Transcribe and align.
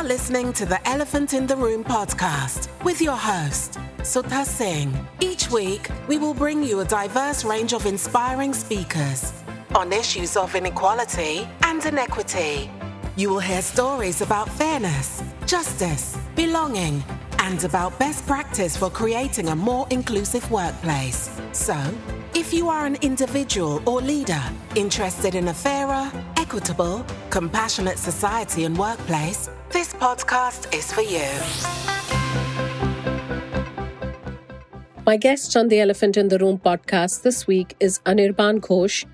are 0.00 0.04
listening 0.04 0.50
to 0.50 0.64
the 0.64 0.88
Elephant 0.88 1.34
in 1.34 1.46
the 1.46 1.54
Room 1.54 1.84
podcast 1.84 2.70
with 2.84 3.02
your 3.02 3.18
host, 3.18 3.78
Sudha 4.02 4.46
Singh. 4.46 4.94
Each 5.20 5.50
week, 5.50 5.90
we 6.08 6.16
will 6.16 6.32
bring 6.32 6.62
you 6.62 6.80
a 6.80 6.86
diverse 6.86 7.44
range 7.44 7.74
of 7.74 7.84
inspiring 7.84 8.54
speakers 8.54 9.30
on 9.74 9.92
issues 9.92 10.38
of 10.38 10.54
inequality 10.54 11.46
and 11.64 11.84
inequity. 11.84 12.70
You 13.16 13.28
will 13.28 13.40
hear 13.40 13.60
stories 13.60 14.22
about 14.22 14.48
fairness, 14.48 15.22
justice, 15.44 16.16
belonging, 16.34 17.04
and 17.38 17.62
about 17.64 17.98
best 17.98 18.26
practice 18.26 18.74
for 18.74 18.88
creating 18.88 19.48
a 19.48 19.56
more 19.56 19.86
inclusive 19.90 20.50
workplace. 20.50 21.28
So, 21.52 21.76
if 22.32 22.54
you 22.54 22.70
are 22.70 22.86
an 22.86 22.96
individual 23.02 23.82
or 23.86 24.00
leader 24.00 24.42
interested 24.76 25.34
in 25.34 25.48
a 25.48 25.54
fairer, 25.54 26.10
equitable, 26.50 27.06
compassionate 27.30 27.96
society 27.96 28.64
and 28.64 28.76
workplace, 28.76 29.48
this 29.70 29.92
podcast 29.94 30.74
is 30.74 30.92
for 30.92 31.02
you. 31.02 31.28
My 35.06 35.16
guest 35.16 35.56
on 35.56 35.68
the 35.68 35.78
Elephant 35.78 36.16
in 36.16 36.26
the 36.26 36.38
Room 36.38 36.58
podcast 36.58 37.22
this 37.22 37.46
week 37.46 37.76
is 37.78 38.00
Anirban 38.00 38.58
Ghosh, 38.58 39.04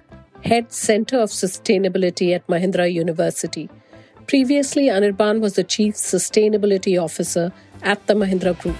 Head 0.44 0.72
Center 0.72 1.18
of 1.18 1.28
Sustainability 1.28 2.34
at 2.34 2.46
Mahindra 2.46 2.90
University. 2.90 3.68
Previously, 4.26 4.86
Anirban 4.86 5.40
was 5.40 5.56
the 5.56 5.64
Chief 5.64 5.92
Sustainability 5.92 6.98
Officer 6.98 7.52
at 7.82 8.06
the 8.06 8.14
Mahindra 8.14 8.58
Group. 8.58 8.76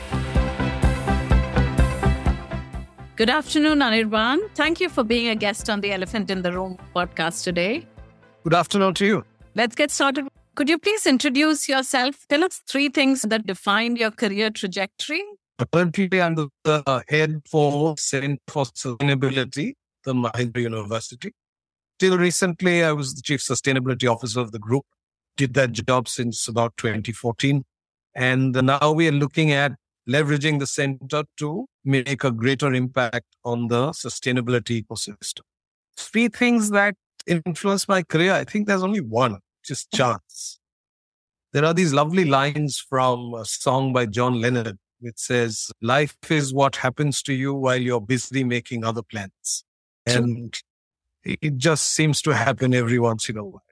Good 3.16 3.28
afternoon, 3.28 3.80
Anirban. 3.80 4.38
Thank 4.54 4.80
you 4.80 4.88
for 4.88 5.04
being 5.04 5.28
a 5.28 5.34
guest 5.34 5.68
on 5.68 5.82
the 5.82 5.92
Elephant 5.92 6.30
in 6.30 6.40
the 6.40 6.52
Room 6.52 6.78
podcast 6.95 7.45
today. 7.45 7.86
Good 8.46 8.55
afternoon 8.55 8.95
to 8.95 9.05
you. 9.05 9.24
Let's 9.56 9.74
get 9.74 9.91
started. 9.91 10.28
Could 10.54 10.68
you 10.68 10.78
please 10.78 11.04
introduce 11.04 11.68
yourself? 11.68 12.27
Tell 12.28 12.45
us 12.45 12.62
three 12.68 12.88
things 12.88 13.23
that 13.23 13.45
defined 13.45 13.98
your 13.98 14.12
career 14.12 14.51
trajectory. 14.51 15.24
Currently, 15.73 16.23
I'm 16.23 16.37
the 16.37 16.48
uh, 16.65 17.01
head 17.09 17.43
for 17.51 17.96
Center 17.98 18.38
for 18.46 18.66
Sustainability, 18.66 19.73
the 20.04 20.15
Mahindra 20.15 20.62
University. 20.62 21.32
Till 21.98 22.16
recently, 22.18 22.85
I 22.85 22.93
was 22.93 23.15
the 23.15 23.23
chief 23.23 23.40
sustainability 23.40 24.09
officer 24.09 24.38
of 24.38 24.52
the 24.52 24.60
group. 24.60 24.85
Did 25.37 25.54
that 25.54 25.73
job 25.73 26.07
since 26.07 26.46
about 26.46 26.76
2014. 26.76 27.65
And 28.15 28.52
now 28.52 28.92
we 28.92 29.09
are 29.09 29.18
looking 29.24 29.51
at 29.51 29.73
leveraging 30.09 30.60
the 30.60 30.68
center 30.68 31.24
to 31.38 31.66
make 31.85 32.23
a 32.23 32.30
greater 32.30 32.73
impact 32.73 33.26
on 33.45 33.66
the 33.66 33.88
sustainability 33.88 34.85
ecosystem. 34.85 35.40
Three 35.96 36.29
things 36.29 36.70
that 36.70 36.95
influenced 37.27 37.88
my 37.88 38.02
career, 38.02 38.32
I 38.32 38.45
think 38.45 38.66
there's 38.66 38.82
only 38.82 39.01
one, 39.01 39.38
just 39.65 39.91
chance. 39.93 40.59
There 41.52 41.65
are 41.65 41.74
these 41.74 41.93
lovely 41.93 42.24
lines 42.24 42.79
from 42.79 43.35
a 43.35 43.45
song 43.45 43.93
by 43.93 44.07
John 44.07 44.41
Lennon, 44.41 44.79
which 45.01 45.19
says, 45.19 45.71
Life 45.80 46.16
is 46.29 46.52
what 46.52 46.77
happens 46.77 47.23
to 47.23 47.32
you 47.32 47.54
while 47.54 47.80
you're 47.80 48.01
busy 48.01 48.45
making 48.45 48.85
other 48.85 49.02
plans. 49.02 49.65
And 50.07 50.54
it 51.24 51.57
just 51.57 51.95
seems 51.95 52.23
to 52.23 52.30
happen 52.30 52.74
every 52.74 52.99
once 52.99 53.29
in 53.29 53.37
a 53.37 53.45
while. 53.45 53.63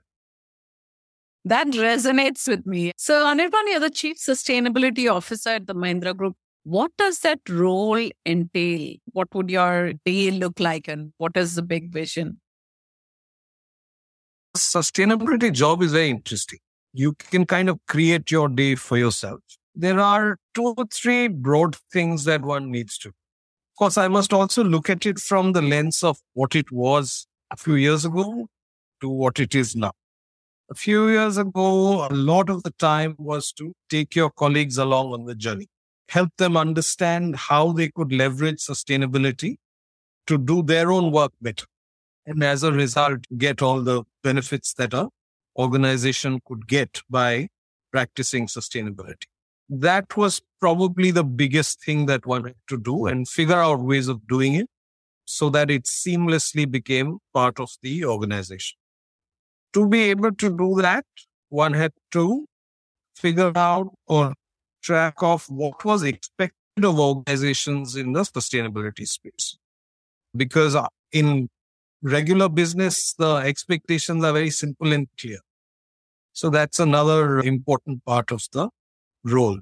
That 1.44 1.66
resonates 1.68 2.48
with 2.48 2.66
me. 2.66 2.92
So, 2.96 3.26
Anirban, 3.26 3.64
you're 3.66 3.80
the 3.80 3.90
Chief 3.90 4.16
Sustainability 4.16 5.12
Officer 5.12 5.50
at 5.50 5.66
the 5.66 5.74
Mahindra 5.74 6.16
Group. 6.16 6.36
What 6.62 6.92
does 6.96 7.18
that 7.18 7.40
role 7.50 8.08
entail? 8.24 8.94
What 9.12 9.28
would 9.34 9.50
your 9.50 9.92
day 10.06 10.30
look 10.30 10.58
like 10.58 10.88
and 10.88 11.12
what 11.18 11.36
is 11.36 11.54
the 11.54 11.62
big 11.62 11.92
vision? 11.92 12.40
Sustainability 14.56 15.52
job 15.52 15.82
is 15.82 15.92
very 15.92 16.10
interesting. 16.10 16.60
You 16.92 17.14
can 17.14 17.44
kind 17.44 17.68
of 17.68 17.80
create 17.88 18.30
your 18.30 18.48
day 18.48 18.76
for 18.76 18.96
yourself. 18.96 19.40
There 19.74 19.98
are 19.98 20.38
two 20.54 20.74
or 20.76 20.86
three 20.92 21.26
broad 21.26 21.76
things 21.92 22.22
that 22.24 22.42
one 22.42 22.70
needs 22.70 22.96
to. 22.98 23.08
Of 23.08 23.78
course, 23.78 23.98
I 23.98 24.06
must 24.06 24.32
also 24.32 24.62
look 24.62 24.88
at 24.88 25.04
it 25.04 25.18
from 25.18 25.52
the 25.52 25.62
lens 25.62 26.04
of 26.04 26.18
what 26.34 26.54
it 26.54 26.70
was 26.70 27.26
a 27.50 27.56
few 27.56 27.74
years 27.74 28.04
ago 28.04 28.46
to 29.00 29.08
what 29.08 29.40
it 29.40 29.56
is 29.56 29.74
now. 29.74 29.90
A 30.70 30.74
few 30.74 31.08
years 31.08 31.36
ago, 31.36 32.06
a 32.06 32.14
lot 32.14 32.48
of 32.48 32.62
the 32.62 32.70
time 32.78 33.16
was 33.18 33.50
to 33.52 33.74
take 33.90 34.14
your 34.14 34.30
colleagues 34.30 34.78
along 34.78 35.12
on 35.12 35.24
the 35.24 35.34
journey, 35.34 35.66
help 36.08 36.30
them 36.38 36.56
understand 36.56 37.34
how 37.34 37.72
they 37.72 37.90
could 37.90 38.12
leverage 38.12 38.60
sustainability 38.60 39.56
to 40.28 40.38
do 40.38 40.62
their 40.62 40.92
own 40.92 41.10
work 41.10 41.32
better. 41.42 41.66
And 42.26 42.42
as 42.42 42.62
a 42.62 42.72
result, 42.72 43.20
get 43.36 43.62
all 43.62 43.80
the 43.82 44.04
benefits 44.22 44.74
that 44.74 44.94
a 44.94 45.08
organization 45.56 46.40
could 46.46 46.66
get 46.66 47.00
by 47.08 47.48
practicing 47.92 48.46
sustainability. 48.46 49.26
That 49.68 50.16
was 50.16 50.42
probably 50.60 51.10
the 51.10 51.24
biggest 51.24 51.82
thing 51.84 52.06
that 52.06 52.26
one 52.26 52.44
had 52.44 52.56
to 52.68 52.78
do 52.78 53.06
and 53.06 53.28
figure 53.28 53.60
out 53.60 53.80
ways 53.80 54.08
of 54.08 54.26
doing 54.26 54.54
it 54.54 54.66
so 55.26 55.48
that 55.50 55.70
it 55.70 55.84
seamlessly 55.84 56.70
became 56.70 57.18
part 57.32 57.60
of 57.60 57.70
the 57.82 58.04
organization 58.04 58.76
to 59.74 59.88
be 59.88 60.04
able 60.04 60.32
to 60.32 60.56
do 60.56 60.80
that, 60.80 61.04
one 61.48 61.74
had 61.74 61.92
to 62.12 62.46
figure 63.16 63.52
out 63.56 63.92
or 64.06 64.32
track 64.82 65.14
of 65.20 65.44
what 65.50 65.84
was 65.84 66.02
expected 66.02 66.84
of 66.84 66.98
organizations 66.98 67.96
in 67.96 68.12
the 68.12 68.22
sustainability 68.22 69.06
space. 69.06 69.58
Because 70.36 70.74
uh, 70.74 70.86
in 71.12 71.48
regular 72.04 72.48
business, 72.50 73.14
the 73.14 73.36
expectations 73.36 74.22
are 74.22 74.32
very 74.32 74.50
simple 74.50 74.92
and 74.92 75.08
clear. 75.18 75.38
So 76.32 76.50
that's 76.50 76.78
another 76.78 77.40
important 77.40 78.04
part 78.04 78.30
of 78.30 78.42
the 78.52 78.68
role. 79.24 79.58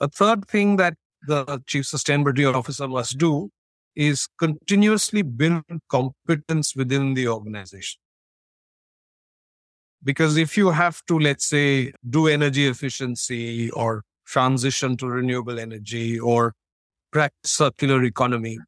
A 0.00 0.08
third 0.08 0.46
thing 0.46 0.76
that 0.76 0.94
the 1.26 1.62
chief 1.66 1.84
sustainability 1.84 2.52
officer 2.52 2.86
must 2.86 3.16
do 3.18 3.50
is 3.94 4.28
continuously 4.38 5.22
build 5.22 5.64
competence 5.88 6.76
within 6.76 7.14
the 7.14 7.28
organization. 7.28 7.98
Because 10.04 10.36
if 10.36 10.56
you 10.56 10.70
have 10.70 11.00
to, 11.06 11.18
let's 11.18 11.46
say, 11.46 11.92
do 12.08 12.28
energy 12.28 12.66
efficiency 12.66 13.70
or 13.70 14.02
transition 14.26 14.96
to 14.98 15.06
renewable 15.06 15.58
energy 15.58 16.20
or 16.20 16.52
practice 17.10 17.50
circular 17.50 18.04
economy, 18.04 18.58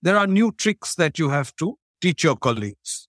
there 0.00 0.16
are 0.16 0.26
new 0.26 0.52
tricks 0.52 0.94
that 0.94 1.18
you 1.18 1.28
have 1.28 1.54
to 1.56 1.76
teach 2.00 2.24
your 2.24 2.36
colleagues, 2.36 3.08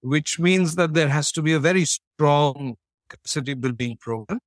which 0.00 0.38
means 0.38 0.74
that 0.76 0.94
there 0.94 1.08
has 1.08 1.32
to 1.32 1.42
be 1.42 1.52
a 1.52 1.60
very 1.60 1.84
strong 1.84 2.76
capacity 3.08 3.54
building 3.54 3.96
program 3.96 4.40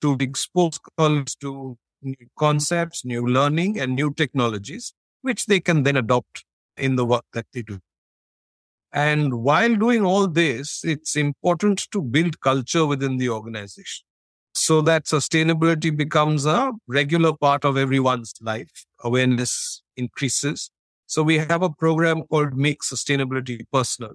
to 0.00 0.16
expose 0.20 0.78
colleagues 0.98 1.34
to 1.36 1.76
new 2.02 2.26
concepts, 2.38 3.04
new 3.04 3.26
learning, 3.26 3.78
and 3.78 3.94
new 3.94 4.12
technologies, 4.12 4.92
which 5.22 5.46
they 5.46 5.60
can 5.60 5.84
then 5.84 5.96
adopt 5.96 6.44
in 6.76 6.96
the 6.96 7.04
work 7.04 7.24
that 7.32 7.46
they 7.52 7.62
do. 7.62 7.78
And 8.92 9.42
while 9.42 9.74
doing 9.74 10.04
all 10.04 10.26
this, 10.26 10.84
it's 10.84 11.16
important 11.16 11.86
to 11.92 12.02
build 12.02 12.40
culture 12.40 12.84
within 12.84 13.16
the 13.16 13.30
organization 13.30 14.04
so 14.54 14.82
that 14.82 15.06
sustainability 15.06 15.96
becomes 15.96 16.44
a 16.44 16.72
regular 16.86 17.34
part 17.34 17.64
of 17.64 17.78
everyone's 17.78 18.34
life. 18.42 18.84
Awareness 19.02 19.82
increases. 19.96 20.70
So 21.12 21.22
we 21.22 21.36
have 21.36 21.60
a 21.62 21.68
program 21.68 22.22
called 22.22 22.56
Make 22.56 22.80
Sustainability 22.80 23.66
Personal, 23.70 24.12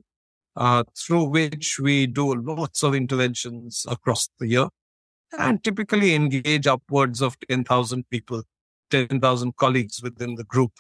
uh, 0.56 0.84
through 0.98 1.26
which 1.26 1.78
we 1.80 2.08
do 2.08 2.34
lots 2.34 2.82
of 2.82 2.96
interventions 2.96 3.86
across 3.88 4.28
the 4.40 4.48
year 4.48 4.70
and 5.38 5.64
typically 5.64 6.16
engage 6.16 6.66
upwards 6.66 7.22
of 7.22 7.38
10,000 7.48 8.10
people, 8.10 8.42
10,000 8.90 9.56
colleagues 9.58 10.02
within 10.02 10.34
the 10.34 10.44
group 10.44 10.72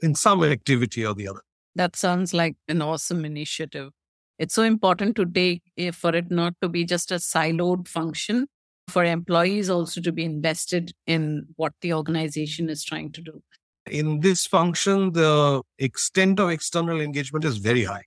in 0.00 0.14
some 0.14 0.44
activity 0.44 1.04
or 1.04 1.12
the 1.12 1.26
other. 1.26 1.42
That 1.74 1.96
sounds 1.96 2.32
like 2.32 2.54
an 2.68 2.80
awesome 2.80 3.24
initiative. 3.24 3.90
It's 4.38 4.54
so 4.54 4.62
important 4.62 5.16
to 5.16 5.26
take 5.26 5.64
eh, 5.76 5.90
for 5.90 6.14
it 6.14 6.30
not 6.30 6.54
to 6.62 6.68
be 6.68 6.84
just 6.84 7.10
a 7.10 7.16
siloed 7.16 7.88
function, 7.88 8.46
for 8.86 9.02
employees 9.04 9.68
also 9.68 10.00
to 10.02 10.12
be 10.12 10.24
invested 10.24 10.92
in 11.08 11.48
what 11.56 11.72
the 11.80 11.94
organization 11.94 12.70
is 12.70 12.84
trying 12.84 13.10
to 13.10 13.20
do. 13.20 13.42
In 13.90 14.20
this 14.20 14.46
function, 14.46 15.12
the 15.12 15.62
extent 15.78 16.40
of 16.40 16.50
external 16.50 17.00
engagement 17.00 17.44
is 17.44 17.58
very 17.58 17.84
high. 17.84 18.04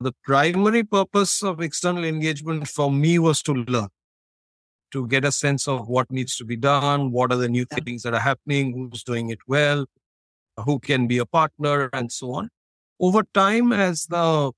The 0.00 0.12
primary 0.24 0.84
purpose 0.84 1.42
of 1.42 1.60
external 1.60 2.04
engagement 2.04 2.68
for 2.68 2.90
me 2.90 3.18
was 3.18 3.42
to 3.42 3.52
learn, 3.52 3.88
to 4.92 5.06
get 5.06 5.24
a 5.24 5.32
sense 5.32 5.66
of 5.66 5.88
what 5.88 6.10
needs 6.10 6.36
to 6.36 6.44
be 6.44 6.56
done, 6.56 7.12
what 7.12 7.32
are 7.32 7.38
the 7.38 7.48
new 7.48 7.64
things 7.64 8.02
that 8.02 8.14
are 8.14 8.20
happening, 8.20 8.72
who's 8.90 9.02
doing 9.02 9.30
it 9.30 9.38
well, 9.48 9.86
who 10.64 10.78
can 10.78 11.06
be 11.06 11.18
a 11.18 11.26
partner, 11.26 11.88
and 11.92 12.12
so 12.12 12.32
on 12.32 12.50
over 12.98 13.22
time, 13.34 13.72
as 13.72 14.06
the 14.06 14.52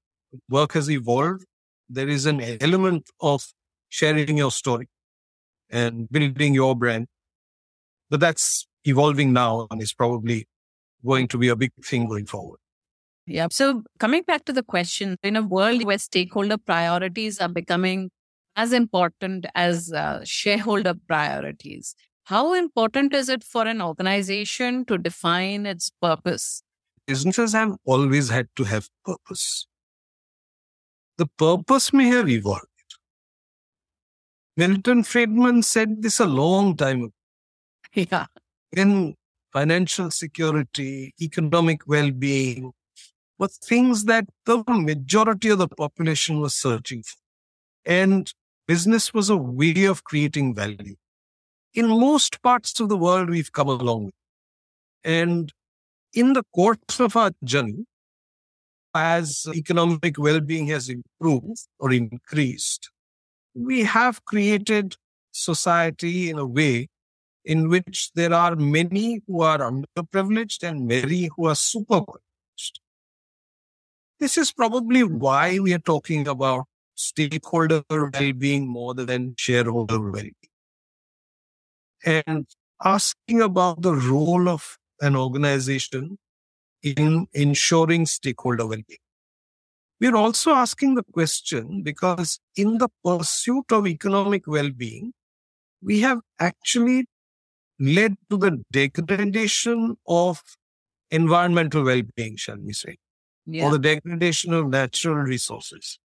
work 0.49 0.73
has 0.73 0.91
evolved, 0.91 1.45
there 1.89 2.09
is 2.09 2.27
an 2.27 2.41
element 2.61 3.11
of 3.21 3.45
sharing 3.89 4.37
your 4.37 4.51
story 4.51 4.89
and 5.71 6.09
building 6.11 6.55
your 6.55 6.77
brand. 6.77 7.07
But 8.11 8.21
that's 8.21 8.67
evolving 8.85 9.33
now 9.33 9.67
and 9.71 9.83
is 9.83 9.93
probably 9.93 10.47
going 11.05 11.29
to 11.29 11.39
be 11.39 11.49
a 11.49 11.57
big 11.57 11.73
thing 11.85 12.07
going 12.09 12.27
forward. 12.27 12.59
Yeah. 13.27 13.49
So 13.51 13.83
coming 13.99 14.23
back 14.23 14.45
to 14.47 14.53
the 14.53 14.63
question, 14.63 15.17
in 15.23 15.37
a 15.37 15.43
world 15.43 15.85
where 15.85 15.99
stakeholder 15.99 16.57
priorities 16.57 17.39
are 17.39 17.49
becoming 17.49 18.11
as 18.57 18.73
important 18.73 19.47
as 19.55 19.93
uh, 19.93 20.21
shareholder 20.25 20.95
priorities. 21.07 21.95
How 22.25 22.53
important 22.53 23.15
is 23.15 23.29
it 23.29 23.45
for 23.45 23.67
an 23.67 23.81
organization 23.81 24.85
to 24.87 24.99
define 24.99 25.65
its 25.65 25.91
purpose? 26.03 26.63
Businesses 27.07 27.53
have 27.53 27.77
always 27.85 28.29
had 28.29 28.49
to 28.57 28.65
have 28.65 28.89
purpose. 29.05 29.67
The 31.19 31.27
purpose 31.27 31.93
may 31.93 32.09
have 32.09 32.29
evolved. 32.29 32.67
Milton 34.57 35.05
Friedman 35.05 35.63
said 35.63 36.03
this 36.03 36.19
a 36.19 36.27
long 36.27 36.77
time 36.77 37.05
ago. 37.05 37.13
Yeah. 37.95 38.27
In 38.73 39.15
financial 39.53 40.11
security, 40.11 41.15
economic 41.21 41.87
well 41.87 42.11
being, 42.11 42.73
were 43.39 43.49
things 43.49 44.05
that 44.05 44.25
the 44.47 44.63
majority 44.67 45.49
of 45.51 45.59
the 45.59 45.69
population 45.69 46.41
was 46.41 46.55
searching 46.55 47.03
for. 47.03 47.17
And 47.87 48.33
business 48.67 49.15
was 49.15 49.31
a 49.31 49.37
way 49.37 49.85
of 49.85 50.05
creating 50.05 50.55
value. 50.55 50.97
In 51.75 51.89
most 51.89 52.43
parts 52.43 52.79
of 52.81 52.89
the 52.89 52.97
world, 52.97 53.31
we've 53.31 53.53
come 53.53 53.69
along. 53.69 54.11
And 55.05 55.53
in 56.13 56.33
the 56.33 56.43
course 56.55 56.99
of 56.99 57.17
our 57.17 57.31
journey, 57.45 57.85
as 58.95 59.47
economic 59.55 60.19
well 60.19 60.41
being 60.41 60.67
has 60.67 60.89
improved 60.89 61.67
or 61.79 61.93
increased, 61.93 62.91
we 63.55 63.85
have 63.85 64.25
created 64.25 64.97
society 65.31 66.31
in 66.31 66.39
a 66.39 66.47
way 66.47 66.89
in 67.45 67.69
which 67.69 68.11
there 68.15 68.33
are 68.33 68.57
many 68.57 69.21
who 69.27 69.43
are 69.43 69.59
underprivileged 69.59 70.63
and 70.63 70.87
many 70.87 71.31
who 71.37 71.47
are 71.47 71.55
superprivileged. 71.55 72.81
This 74.21 74.37
is 74.37 74.53
probably 74.53 75.05
why 75.05 75.59
we 75.59 75.73
are 75.73 75.79
talking 75.79 76.27
about 76.27 76.67
stakeholder 76.95 77.83
well-being 77.91 78.67
more 78.67 78.93
than 78.93 79.35
shareholder 79.39 80.01
well-being. 80.01 80.35
And 82.05 82.47
asking 82.85 83.43
about 83.43 83.83
the 83.83 83.95
role 83.95 84.49
of 84.49 84.77
an 85.01 85.15
organization 85.17 86.19
in 86.83 87.27
ensuring 87.33 88.07
stakeholder 88.07 88.67
well-being. 88.67 88.99
We're 90.01 90.17
also 90.17 90.53
asking 90.53 90.95
the 90.95 91.05
question 91.13 91.83
because 91.83 92.39
in 92.57 92.79
the 92.79 92.89
pursuit 93.05 93.73
of 93.73 93.87
economic 93.87 94.47
well-being, 94.47 95.13
we 95.83 96.01
have 96.01 96.21
actually 96.39 97.07
led 97.79 98.17
to 98.31 98.37
the 98.37 98.63
degradation 98.73 99.97
of 100.07 100.43
environmental 101.11 101.85
well-being, 101.85 102.37
shall 102.37 102.59
we 102.59 102.73
say, 102.73 102.97
yeah. 103.47 103.65
or 103.65 103.73
the 103.73 103.79
degradation 103.79 104.53
of 104.53 104.69
natural 104.69 105.17
resources. 105.17 105.99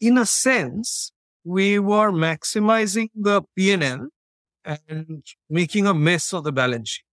In 0.00 0.18
a 0.18 0.26
sense, 0.26 1.12
we 1.44 1.78
were 1.78 2.10
maximizing 2.12 3.08
the 3.14 3.42
P&L 3.56 4.08
and 4.64 5.24
making 5.50 5.86
a 5.86 5.94
mess 5.94 6.32
of 6.32 6.44
the 6.44 6.52
balance 6.52 6.88
sheet. 6.90 7.04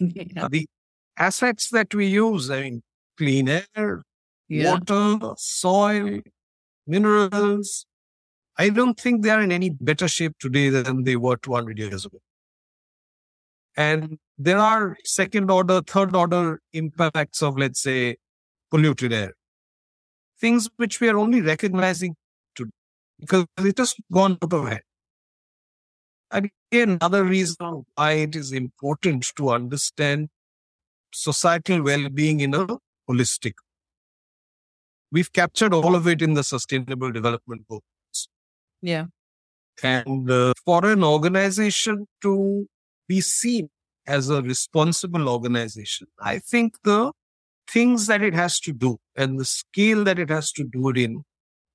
Yeah. 0.34 0.48
The 0.48 0.66
assets 1.16 1.70
that 1.70 1.94
we 1.94 2.06
use, 2.06 2.50
I 2.50 2.62
mean, 2.62 2.82
clean 3.16 3.48
air, 3.48 4.02
yeah. 4.48 4.72
water, 4.72 5.34
soil, 5.36 6.20
minerals, 6.86 7.86
I 8.56 8.70
don't 8.70 8.98
think 8.98 9.22
they 9.22 9.30
are 9.30 9.40
in 9.40 9.52
any 9.52 9.70
better 9.70 10.08
shape 10.08 10.36
today 10.38 10.68
than 10.68 11.04
they 11.04 11.16
were 11.16 11.36
200 11.36 11.78
years 11.78 12.04
ago. 12.04 12.18
And 13.76 14.18
there 14.38 14.58
are 14.58 14.96
second 15.04 15.50
order, 15.50 15.80
third 15.82 16.14
order 16.14 16.60
impacts 16.72 17.42
of, 17.42 17.58
let's 17.58 17.80
say, 17.80 18.16
polluted 18.70 19.12
air. 19.12 19.32
Things 20.40 20.68
which 20.76 21.00
we 21.00 21.08
are 21.08 21.18
only 21.18 21.40
recognizing 21.40 22.16
today 22.54 22.70
because 23.20 23.46
it 23.58 23.78
has 23.78 23.94
gone 24.12 24.38
out 24.42 24.52
of 24.52 24.68
hand. 24.68 24.82
And 26.30 26.50
again, 26.70 26.98
another 27.00 27.24
reason 27.24 27.84
why 27.94 28.12
it 28.12 28.34
is 28.36 28.52
important 28.52 29.24
to 29.36 29.50
understand 29.50 30.28
societal 31.12 31.82
well-being 31.82 32.40
in 32.40 32.54
a 32.54 32.66
holistic. 33.08 33.54
We've 35.12 35.32
captured 35.32 35.72
all 35.72 35.94
of 35.94 36.08
it 36.08 36.22
in 36.22 36.34
the 36.34 36.42
Sustainable 36.42 37.12
Development 37.12 37.62
Goals. 37.68 38.28
Yeah. 38.82 39.06
And 39.82 40.28
uh, 40.28 40.54
for 40.64 40.84
an 40.86 41.04
organization 41.04 42.06
to 42.22 42.66
be 43.08 43.20
seen 43.20 43.68
as 44.06 44.28
a 44.28 44.42
responsible 44.42 45.28
organization, 45.28 46.06
I 46.20 46.38
think 46.38 46.76
the 46.84 47.12
things 47.68 48.06
that 48.06 48.22
it 48.22 48.34
has 48.34 48.60
to 48.60 48.72
do 48.72 48.98
and 49.16 49.38
the 49.38 49.44
scale 49.44 50.04
that 50.04 50.18
it 50.18 50.30
has 50.30 50.52
to 50.52 50.64
do 50.64 50.90
it 50.90 50.98
in 50.98 51.22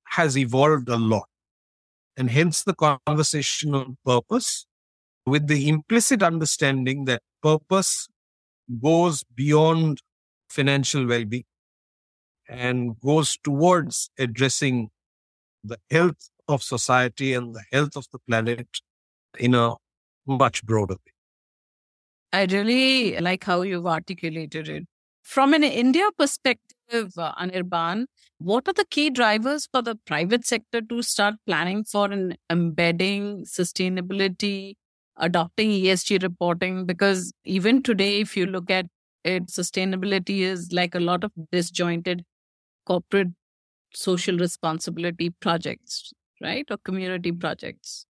has 0.04 0.36
evolved 0.36 0.88
a 0.88 0.96
lot. 0.96 1.28
And 2.16 2.30
hence 2.30 2.62
the 2.62 2.74
conversation 2.74 3.74
on 3.74 3.96
purpose 4.04 4.66
with 5.26 5.46
the 5.46 5.68
implicit 5.68 6.22
understanding 6.22 7.04
that 7.06 7.22
purpose 7.42 8.08
goes 8.82 9.24
beyond 9.34 10.00
financial 10.48 11.06
well-being 11.06 11.44
and 12.48 12.98
goes 13.00 13.36
towards 13.42 14.10
addressing 14.18 14.90
the 15.62 15.78
health 15.90 16.30
of 16.48 16.62
society 16.62 17.32
and 17.32 17.54
the 17.54 17.62
health 17.72 17.96
of 17.96 18.06
the 18.12 18.18
planet 18.28 18.66
in 19.38 19.54
a 19.54 19.74
much 20.26 20.64
broader 20.64 20.94
way. 20.94 21.09
I 22.32 22.44
really 22.44 23.18
like 23.18 23.44
how 23.44 23.62
you've 23.62 23.86
articulated 23.86 24.68
it. 24.68 24.86
From 25.22 25.54
an 25.54 25.62
India 25.64 26.08
perspective, 26.18 27.12
uh, 27.16 27.34
Anirban, 27.34 28.06
what 28.38 28.66
are 28.68 28.72
the 28.72 28.84
key 28.90 29.10
drivers 29.10 29.66
for 29.70 29.82
the 29.82 29.96
private 30.06 30.46
sector 30.46 30.80
to 30.80 31.02
start 31.02 31.34
planning 31.46 31.84
for 31.84 32.10
an 32.10 32.36
embedding 32.50 33.44
sustainability 33.44 34.74
adopting 35.16 35.70
ESG 35.70 36.16
reporting 36.18 36.86
because 36.86 37.32
even 37.44 37.82
today, 37.82 38.20
if 38.20 38.36
you 38.36 38.46
look 38.46 38.70
at 38.70 38.86
it, 39.22 39.48
sustainability 39.48 40.40
is 40.40 40.72
like 40.72 40.94
a 40.94 41.00
lot 41.00 41.24
of 41.24 41.32
disjointed 41.52 42.24
corporate 42.86 43.28
social 43.94 44.38
responsibility 44.38 45.30
projects, 45.30 46.12
right? 46.42 46.66
Or 46.70 46.78
community 46.78 47.32
projects. 47.32 48.06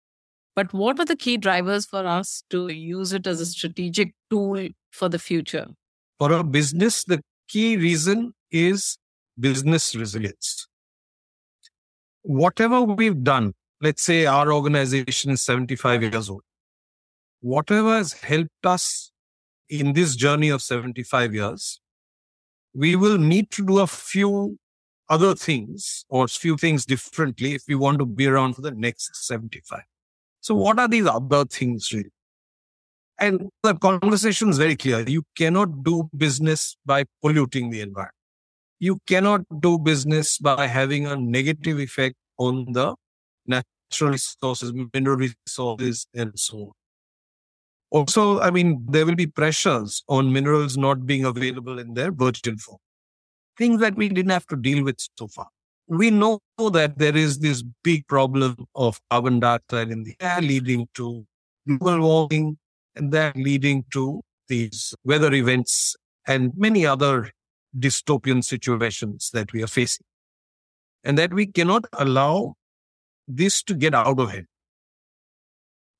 But 0.55 0.73
what 0.73 0.99
are 0.99 1.05
the 1.05 1.15
key 1.15 1.37
drivers 1.37 1.85
for 1.85 2.05
us 2.05 2.43
to 2.49 2.67
use 2.67 3.11
it 3.11 3.27
as 3.27 3.41
a 3.41 3.45
strategic 3.45 4.13
tool 4.29 4.69
for 4.91 5.09
the 5.09 5.19
future? 5.19 5.67
For 6.17 6.31
our 6.31 6.43
business, 6.43 7.03
the 7.03 7.21
key 7.47 7.75
reason 7.75 8.33
is 8.51 8.97
business 9.37 9.95
resilience. 9.95 10.67
Whatever 12.21 12.81
we've 12.81 13.21
done, 13.23 13.53
let's 13.81 14.01
say 14.01 14.25
our 14.25 14.51
organization 14.51 15.31
is 15.31 15.41
75 15.41 16.03
years 16.03 16.29
old 16.29 16.41
whatever 17.45 17.97
has 17.97 18.13
helped 18.13 18.65
us 18.65 19.11
in 19.69 19.93
this 19.93 20.15
journey 20.15 20.49
of 20.49 20.63
75 20.63 21.35
years, 21.35 21.79
we 22.73 22.95
will 22.95 23.19
need 23.19 23.51
to 23.51 23.63
do 23.63 23.79
a 23.79 23.87
few 23.87 24.57
other 25.09 25.35
things 25.35 26.05
or 26.09 26.25
a 26.25 26.27
few 26.27 26.57
things 26.57 26.85
differently 26.87 27.53
if 27.53 27.61
we 27.67 27.75
want 27.75 27.99
to 27.99 28.05
be 28.05 28.25
around 28.25 28.55
for 28.55 28.61
the 28.61 28.71
next 28.71 29.15
75. 29.27 29.81
So 30.45 30.53
what 30.53 30.77
are 30.77 30.87
these 30.87 31.07
other 31.07 31.43
things 31.45 31.91
really? 31.91 32.11
And 33.17 33.49
the 33.63 33.73
conversation 33.73 34.49
is 34.49 34.59
very 34.59 34.75
clear. 34.75 34.99
You 35.01 35.23
cannot 35.35 35.83
do 35.83 36.07
business 36.15 36.77
by 36.85 37.05
polluting 37.23 37.71
the 37.71 37.81
environment. 37.81 38.13
You 38.77 38.99
cannot 39.07 39.41
do 39.59 39.79
business 39.79 40.37
by 40.37 40.67
having 40.67 41.07
a 41.07 41.15
negative 41.15 41.79
effect 41.79 42.13
on 42.37 42.73
the 42.73 42.93
natural 43.47 44.11
resources, 44.11 44.71
mineral 44.93 45.17
resources, 45.17 46.05
and 46.13 46.37
so 46.37 46.57
on. 46.57 46.71
Also, 47.89 48.39
I 48.39 48.51
mean, 48.51 48.85
there 48.87 49.07
will 49.07 49.15
be 49.15 49.25
pressures 49.25 50.03
on 50.07 50.31
minerals 50.31 50.77
not 50.77 51.07
being 51.07 51.25
available 51.25 51.79
in 51.79 51.95
their 51.95 52.11
virgin 52.11 52.59
form. 52.59 52.77
Things 53.57 53.81
that 53.81 53.95
we 53.95 54.09
didn't 54.09 54.29
have 54.29 54.45
to 54.47 54.55
deal 54.55 54.83
with 54.83 54.97
so 55.17 55.27
far. 55.27 55.47
We 55.87 56.09
know 56.09 56.39
that 56.57 56.97
there 56.97 57.15
is 57.15 57.39
this 57.39 57.63
big 57.83 58.07
problem 58.07 58.55
of 58.73 58.99
carbon 59.11 59.39
dioxide 59.39 59.91
in 59.91 60.03
the 60.03 60.15
air 60.19 60.41
leading 60.41 60.87
to 60.95 61.25
global 61.67 62.01
warming 62.01 62.57
and 62.95 63.11
that 63.11 63.35
leading 63.35 63.85
to 63.91 64.21
these 64.47 64.95
weather 65.03 65.33
events 65.33 65.95
and 66.27 66.53
many 66.55 66.85
other 66.85 67.31
dystopian 67.77 68.43
situations 68.43 69.29
that 69.33 69.53
we 69.53 69.61
are 69.63 69.67
facing. 69.67 70.05
And 71.03 71.17
that 71.19 71.33
we 71.33 71.45
cannot 71.45 71.85
allow 71.93 72.55
this 73.27 73.61
to 73.63 73.75
get 73.75 73.93
out 73.93 74.19
of 74.19 74.31
hand. 74.31 74.47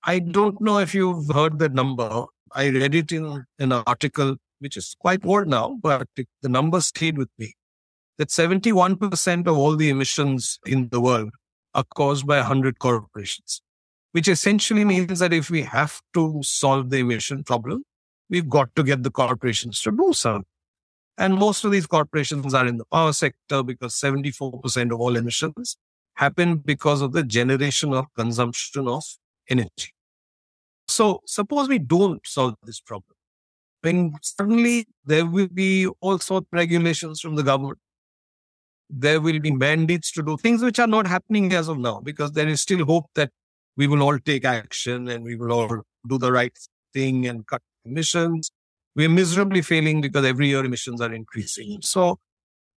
I 0.04 0.20
don't 0.20 0.60
know 0.62 0.80
if 0.80 0.96
you've 0.96 1.30
heard 1.30 1.60
the 1.60 1.70
number. 1.70 2.26
I 2.54 2.70
read 2.70 2.96
it 2.96 3.12
in 3.12 3.46
an 3.60 3.72
article, 3.72 4.38
which 4.60 4.78
is 4.78 4.96
quite 5.00 5.24
old 5.26 5.48
now, 5.48 5.78
but 5.82 6.08
the 6.16 6.50
number 6.50 6.82
stayed 6.82 7.18
with 7.18 7.30
me 7.38 7.54
that 8.18 8.30
71% 8.30 9.48
of 9.48 9.58
all 9.58 9.76
the 9.76 9.90
emissions 9.90 10.60
in 10.66 10.90
the 10.90 11.02
world 11.02 11.32
are 11.74 11.84
caused 11.96 12.26
by 12.26 12.38
100 12.38 12.80
corporations, 12.80 13.62
which 14.14 14.28
essentially 14.28 14.86
means 14.86 15.20
that 15.20 15.34
if 15.34 15.50
we 15.50 15.62
have 15.64 16.02
to 16.14 16.40
solve 16.42 16.90
the 16.90 17.00
emission 17.00 17.44
problem, 17.44 17.84
we've 18.30 18.50
got 18.50 18.74
to 18.76 18.84
get 18.84 19.04
the 19.04 19.12
corporations 19.12 19.82
to 19.82 19.92
do 19.92 20.14
so. 20.14 20.44
And 21.18 21.36
most 21.36 21.64
of 21.64 21.72
these 21.72 21.88
corporations 21.88 22.54
are 22.54 22.66
in 22.66 22.78
the 22.78 22.86
power 22.86 23.14
sector 23.14 23.64
because 23.64 23.94
74% 23.96 24.94
of 24.94 25.00
all 25.00 25.16
emissions 25.16 25.78
happen 26.16 26.58
because 26.58 27.02
of 27.02 27.12
the 27.14 27.24
generation 27.24 27.94
or 27.94 28.08
consumption 28.16 28.88
of 28.88 29.04
energy. 29.50 29.94
So 30.88 31.22
suppose 31.26 31.68
we 31.68 31.80
don't 31.80 32.26
solve 32.26 32.56
this 32.64 32.80
problem. 32.80 33.16
Then 33.84 34.16
suddenly 34.22 34.88
there 35.06 35.26
will 35.26 35.48
be 35.48 35.88
all 36.00 36.20
sorts 36.20 36.48
of 36.52 36.58
regulations 36.58 37.22
from 37.22 37.36
the 37.36 37.44
government. 37.44 37.80
There 38.90 39.20
will 39.20 39.40
be 39.40 39.52
mandates 39.52 40.12
to 40.14 40.24
do 40.24 40.38
things 40.38 40.62
which 40.62 40.80
are 40.80 40.88
not 40.88 41.08
happening 41.08 41.52
as 41.54 41.68
of 41.68 41.78
now 41.78 42.02
because 42.02 42.32
there 42.34 42.48
is 42.48 42.62
still 42.62 42.86
hope 42.86 43.06
that 43.16 43.32
we 43.78 43.88
will 43.88 44.02
all 44.02 44.20
take 44.20 44.46
action 44.46 45.08
and 45.08 45.24
we 45.24 45.36
will 45.36 45.52
all 45.52 45.82
do 46.08 46.18
the 46.18 46.32
right 46.32 46.58
thing 46.94 47.26
and 47.28 47.46
cut 47.46 47.62
emissions. 47.84 48.52
We're 48.96 49.10
miserably 49.10 49.62
failing 49.62 50.02
because 50.02 50.26
every 50.26 50.48
year 50.48 50.64
emissions 50.64 51.02
are 51.02 51.14
increasing. 51.14 51.80
So 51.82 52.20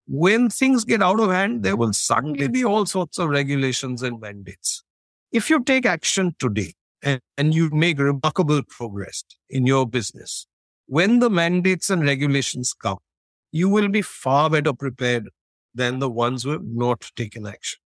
when 0.06 0.48
things 0.48 0.84
get 0.84 1.02
out 1.02 1.20
of 1.20 1.30
hand, 1.30 1.62
there 1.62 1.76
will 1.76 1.92
suddenly 1.92 2.48
be 2.48 2.64
all 2.64 2.86
sorts 2.86 3.18
of 3.18 3.28
regulations 3.28 4.02
and 4.02 4.20
mandates. 4.20 4.82
If 5.30 5.50
you 5.50 5.62
take 5.62 5.84
action 5.84 6.34
today 6.38 6.72
and, 7.02 7.20
and 7.36 7.54
you 7.54 7.68
make 7.70 7.98
remarkable 7.98 8.62
progress 8.68 9.22
in 9.50 9.66
your 9.66 9.86
business, 9.86 10.46
when 10.86 11.18
the 11.18 11.28
mandates 11.28 11.90
and 11.90 12.02
regulations 12.02 12.72
come, 12.72 12.98
you 13.52 13.68
will 13.68 13.88
be 13.88 14.02
far 14.02 14.48
better 14.48 14.72
prepared 14.72 15.28
than 15.74 15.98
the 15.98 16.10
ones 16.10 16.42
who 16.42 16.50
have 16.50 16.64
not 16.64 17.10
taken 17.16 17.46
action. 17.46 17.78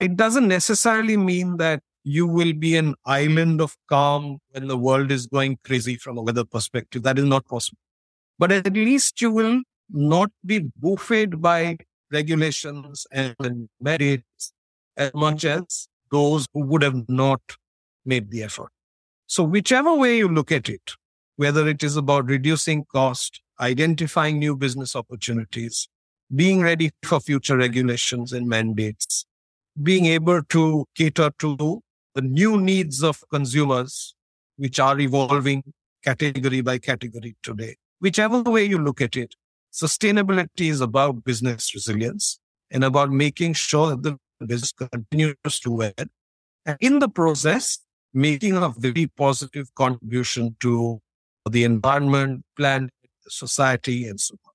It 0.00 0.16
doesn't 0.16 0.48
necessarily 0.48 1.16
mean 1.16 1.56
that 1.56 1.82
you 2.04 2.26
will 2.26 2.52
be 2.52 2.76
an 2.76 2.94
island 3.04 3.60
of 3.60 3.76
calm 3.88 4.38
when 4.50 4.68
the 4.68 4.76
world 4.78 5.10
is 5.10 5.26
going 5.26 5.58
crazy 5.64 5.96
from 5.96 6.16
a 6.16 6.22
weather 6.22 6.44
perspective. 6.44 7.02
That 7.02 7.18
is 7.18 7.24
not 7.24 7.46
possible. 7.46 7.78
But 8.38 8.52
at 8.52 8.72
least 8.72 9.20
you 9.20 9.30
will 9.32 9.62
not 9.90 10.30
be 10.46 10.70
buffeted 10.80 11.42
by 11.42 11.78
regulations 12.12 13.06
and 13.10 13.68
merits 13.80 14.52
as 14.96 15.12
much 15.14 15.44
as 15.44 15.88
those 16.10 16.46
who 16.54 16.60
would 16.60 16.82
have 16.82 17.08
not 17.08 17.40
made 18.04 18.30
the 18.30 18.42
effort. 18.42 18.70
So 19.26 19.42
whichever 19.42 19.94
way 19.94 20.18
you 20.18 20.28
look 20.28 20.50
at 20.50 20.68
it, 20.68 20.92
whether 21.36 21.68
it 21.68 21.82
is 21.82 21.96
about 21.96 22.26
reducing 22.26 22.84
cost, 22.84 23.40
identifying 23.60 24.38
new 24.38 24.56
business 24.56 24.96
opportunities, 24.96 25.88
being 26.34 26.60
ready 26.60 26.90
for 27.04 27.20
future 27.20 27.56
regulations 27.56 28.32
and 28.32 28.48
mandates, 28.48 29.24
being 29.82 30.06
able 30.06 30.42
to 30.44 30.84
cater 30.94 31.30
to 31.38 31.82
the 32.14 32.22
new 32.22 32.60
needs 32.60 33.02
of 33.02 33.22
consumers, 33.30 34.14
which 34.56 34.78
are 34.78 34.98
evolving 34.98 35.62
category 36.04 36.60
by 36.60 36.78
category 36.78 37.36
today. 37.42 37.76
Whichever 38.00 38.42
way 38.42 38.64
you 38.64 38.78
look 38.78 39.00
at 39.00 39.16
it, 39.16 39.34
Sustainability 39.72 40.70
is 40.70 40.80
about 40.80 41.24
business 41.24 41.74
resilience 41.74 42.40
and 42.70 42.84
about 42.84 43.10
making 43.10 43.52
sure 43.52 43.96
that 43.96 44.18
the 44.40 44.46
business 44.46 44.72
continues 44.72 45.60
to 45.60 45.70
well. 45.70 45.92
And 46.66 46.76
in 46.80 46.98
the 46.98 47.08
process, 47.08 47.78
making 48.14 48.56
a 48.56 48.70
very 48.70 49.06
positive 49.06 49.72
contribution 49.74 50.56
to 50.60 51.00
the 51.50 51.64
environment, 51.64 52.44
planet, 52.56 52.90
society, 53.28 54.08
and 54.08 54.18
so 54.18 54.36
on. 54.44 54.52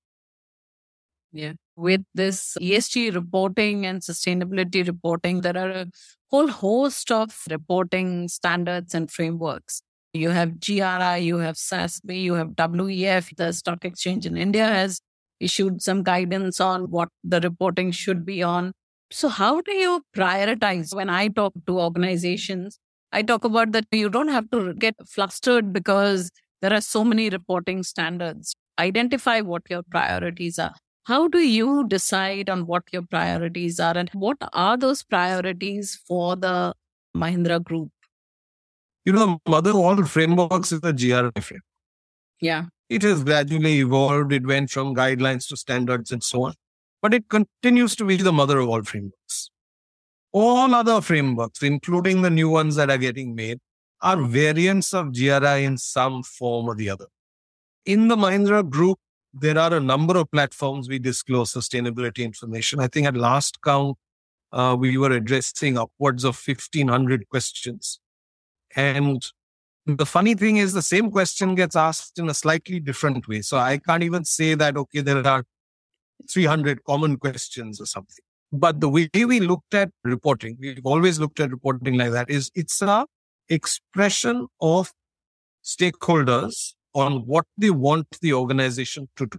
Yeah. 1.32 1.52
With 1.76 2.02
this 2.14 2.56
ESG 2.60 3.14
reporting 3.14 3.84
and 3.84 4.00
sustainability 4.00 4.86
reporting, 4.86 5.40
there 5.40 5.56
are 5.56 5.70
a 5.70 5.86
whole 6.30 6.48
host 6.48 7.10
of 7.10 7.36
reporting 7.50 8.28
standards 8.28 8.94
and 8.94 9.10
frameworks. 9.10 9.82
You 10.12 10.30
have 10.30 10.60
GRI, 10.60 11.18
you 11.18 11.38
have 11.38 11.56
SASB, 11.56 12.22
you 12.22 12.34
have 12.34 12.50
WEF. 12.50 13.34
The 13.36 13.52
stock 13.52 13.84
exchange 13.84 14.26
in 14.26 14.36
India 14.36 14.66
has 14.66 15.00
issued 15.40 15.82
some 15.82 16.04
guidance 16.04 16.60
on 16.60 16.90
what 16.90 17.08
the 17.24 17.40
reporting 17.40 17.90
should 17.90 18.24
be 18.24 18.40
on. 18.42 18.72
So, 19.10 19.28
how 19.28 19.60
do 19.60 19.72
you 19.72 20.02
prioritize? 20.16 20.94
When 20.94 21.10
I 21.10 21.28
talk 21.28 21.52
to 21.66 21.80
organizations, 21.80 22.78
I 23.12 23.22
talk 23.22 23.44
about 23.44 23.72
that 23.72 23.86
you 23.90 24.08
don't 24.08 24.28
have 24.28 24.50
to 24.50 24.74
get 24.74 24.94
flustered 25.08 25.72
because 25.72 26.30
there 26.62 26.72
are 26.72 26.80
so 26.80 27.04
many 27.04 27.30
reporting 27.30 27.82
standards. 27.82 28.54
Identify 28.78 29.40
what 29.40 29.62
your 29.68 29.82
priorities 29.82 30.58
are. 30.58 30.74
How 31.04 31.28
do 31.28 31.38
you 31.38 31.86
decide 31.86 32.48
on 32.48 32.66
what 32.66 32.84
your 32.90 33.02
priorities 33.02 33.78
are 33.78 33.96
and 33.96 34.08
what 34.14 34.38
are 34.54 34.78
those 34.78 35.02
priorities 35.02 36.00
for 36.08 36.34
the 36.34 36.74
Mahindra 37.14 37.62
Group? 37.62 37.90
You 39.04 39.12
know, 39.12 39.38
mother 39.46 39.70
of 39.70 39.76
all 39.76 40.02
frameworks 40.04 40.72
is 40.72 40.80
the 40.80 40.94
GRI 40.94 41.30
framework. 41.42 41.62
Yeah. 42.40 42.64
It 42.88 43.02
has 43.02 43.22
gradually 43.22 43.80
evolved. 43.80 44.32
It 44.32 44.46
went 44.46 44.70
from 44.70 44.94
guidelines 44.94 45.46
to 45.48 45.58
standards 45.58 46.10
and 46.10 46.22
so 46.22 46.44
on. 46.44 46.54
But 47.02 47.12
it 47.12 47.28
continues 47.28 47.94
to 47.96 48.06
be 48.06 48.16
the 48.16 48.32
mother 48.32 48.58
of 48.58 48.70
all 48.70 48.82
frameworks. 48.82 49.50
All 50.32 50.74
other 50.74 51.02
frameworks, 51.02 51.62
including 51.62 52.22
the 52.22 52.30
new 52.30 52.48
ones 52.48 52.76
that 52.76 52.90
are 52.90 52.98
getting 52.98 53.34
made, 53.34 53.58
are 54.00 54.22
variants 54.22 54.94
of 54.94 55.12
GRI 55.12 55.64
in 55.64 55.76
some 55.76 56.22
form 56.22 56.66
or 56.66 56.74
the 56.74 56.88
other. 56.88 57.06
In 57.84 58.08
the 58.08 58.16
Mahindra 58.16 58.68
group, 58.68 58.98
there 59.36 59.58
are 59.58 59.74
a 59.74 59.80
number 59.80 60.16
of 60.16 60.30
platforms 60.30 60.88
we 60.88 60.98
disclose 60.98 61.52
sustainability 61.52 62.24
information. 62.24 62.80
I 62.80 62.86
think 62.86 63.06
at 63.06 63.16
last 63.16 63.60
count, 63.62 63.98
uh, 64.52 64.76
we 64.78 64.96
were 64.96 65.10
addressing 65.10 65.76
upwards 65.76 66.22
of 66.22 66.40
1500 66.40 67.28
questions. 67.28 67.98
And 68.76 69.24
the 69.86 70.06
funny 70.06 70.34
thing 70.34 70.58
is 70.58 70.72
the 70.72 70.82
same 70.82 71.10
question 71.10 71.56
gets 71.56 71.74
asked 71.74 72.18
in 72.18 72.28
a 72.30 72.34
slightly 72.34 72.78
different 72.78 73.26
way. 73.26 73.42
So 73.42 73.58
I 73.58 73.78
can't 73.78 74.04
even 74.04 74.24
say 74.24 74.54
that, 74.54 74.76
okay, 74.76 75.00
there 75.00 75.26
are 75.26 75.44
300 76.30 76.84
common 76.84 77.16
questions 77.16 77.80
or 77.80 77.86
something. 77.86 78.24
But 78.52 78.80
the 78.80 78.88
way 78.88 79.08
we 79.12 79.40
looked 79.40 79.74
at 79.74 79.90
reporting, 80.04 80.56
we've 80.60 80.86
always 80.86 81.18
looked 81.18 81.40
at 81.40 81.50
reporting 81.50 81.98
like 81.98 82.12
that 82.12 82.30
is 82.30 82.52
it's 82.54 82.80
a 82.80 83.04
expression 83.48 84.46
of 84.60 84.92
stakeholders 85.64 86.74
on 86.94 87.26
what 87.26 87.44
they 87.56 87.70
want 87.70 88.06
the 88.20 88.32
organization 88.32 89.08
to 89.16 89.26
do. 89.26 89.38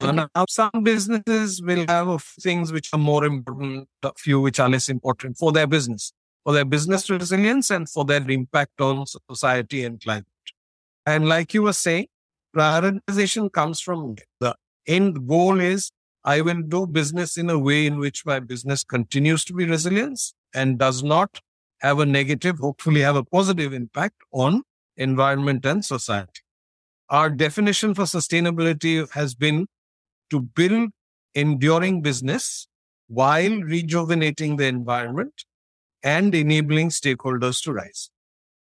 Mm-hmm. 0.00 0.18
And 0.18 0.28
now 0.34 0.44
some 0.48 0.70
businesses 0.82 1.62
will 1.62 1.84
have 1.88 2.22
things 2.40 2.72
which 2.72 2.90
are 2.92 2.98
more 2.98 3.24
important, 3.24 3.88
a 4.02 4.12
few 4.16 4.40
which 4.40 4.60
are 4.60 4.68
less 4.68 4.88
important 4.88 5.36
for 5.36 5.52
their 5.52 5.66
business, 5.66 6.12
for 6.44 6.52
their 6.52 6.64
business 6.64 7.08
resilience 7.10 7.70
and 7.70 7.88
for 7.88 8.04
their 8.04 8.28
impact 8.30 8.80
on 8.80 9.04
society 9.06 9.84
and 9.84 10.00
climate. 10.02 10.26
And 11.06 11.28
like 11.28 11.54
you 11.54 11.62
were 11.62 11.72
saying, 11.72 12.06
prioritization 12.56 13.52
comes 13.52 13.80
from 13.80 14.16
the 14.40 14.54
end 14.86 15.26
goal 15.26 15.60
is 15.60 15.90
I 16.24 16.40
will 16.40 16.62
do 16.62 16.86
business 16.86 17.36
in 17.36 17.50
a 17.50 17.58
way 17.58 17.86
in 17.86 17.98
which 17.98 18.24
my 18.24 18.40
business 18.40 18.82
continues 18.82 19.44
to 19.46 19.52
be 19.52 19.66
resilient 19.66 20.20
and 20.54 20.78
does 20.78 21.02
not 21.02 21.40
have 21.80 21.98
a 21.98 22.06
negative, 22.06 22.58
hopefully 22.58 23.02
have 23.02 23.16
a 23.16 23.24
positive 23.24 23.74
impact 23.74 24.16
on 24.32 24.62
environment 24.96 25.66
and 25.66 25.84
society. 25.84 26.40
Our 27.10 27.30
definition 27.30 27.94
for 27.94 28.04
sustainability 28.04 29.10
has 29.12 29.34
been 29.34 29.66
to 30.30 30.40
build 30.40 30.90
enduring 31.34 32.02
business 32.02 32.66
while 33.08 33.60
rejuvenating 33.60 34.56
the 34.56 34.66
environment 34.66 35.44
and 36.02 36.34
enabling 36.34 36.88
stakeholders 36.88 37.62
to 37.64 37.72
rise. 37.72 38.10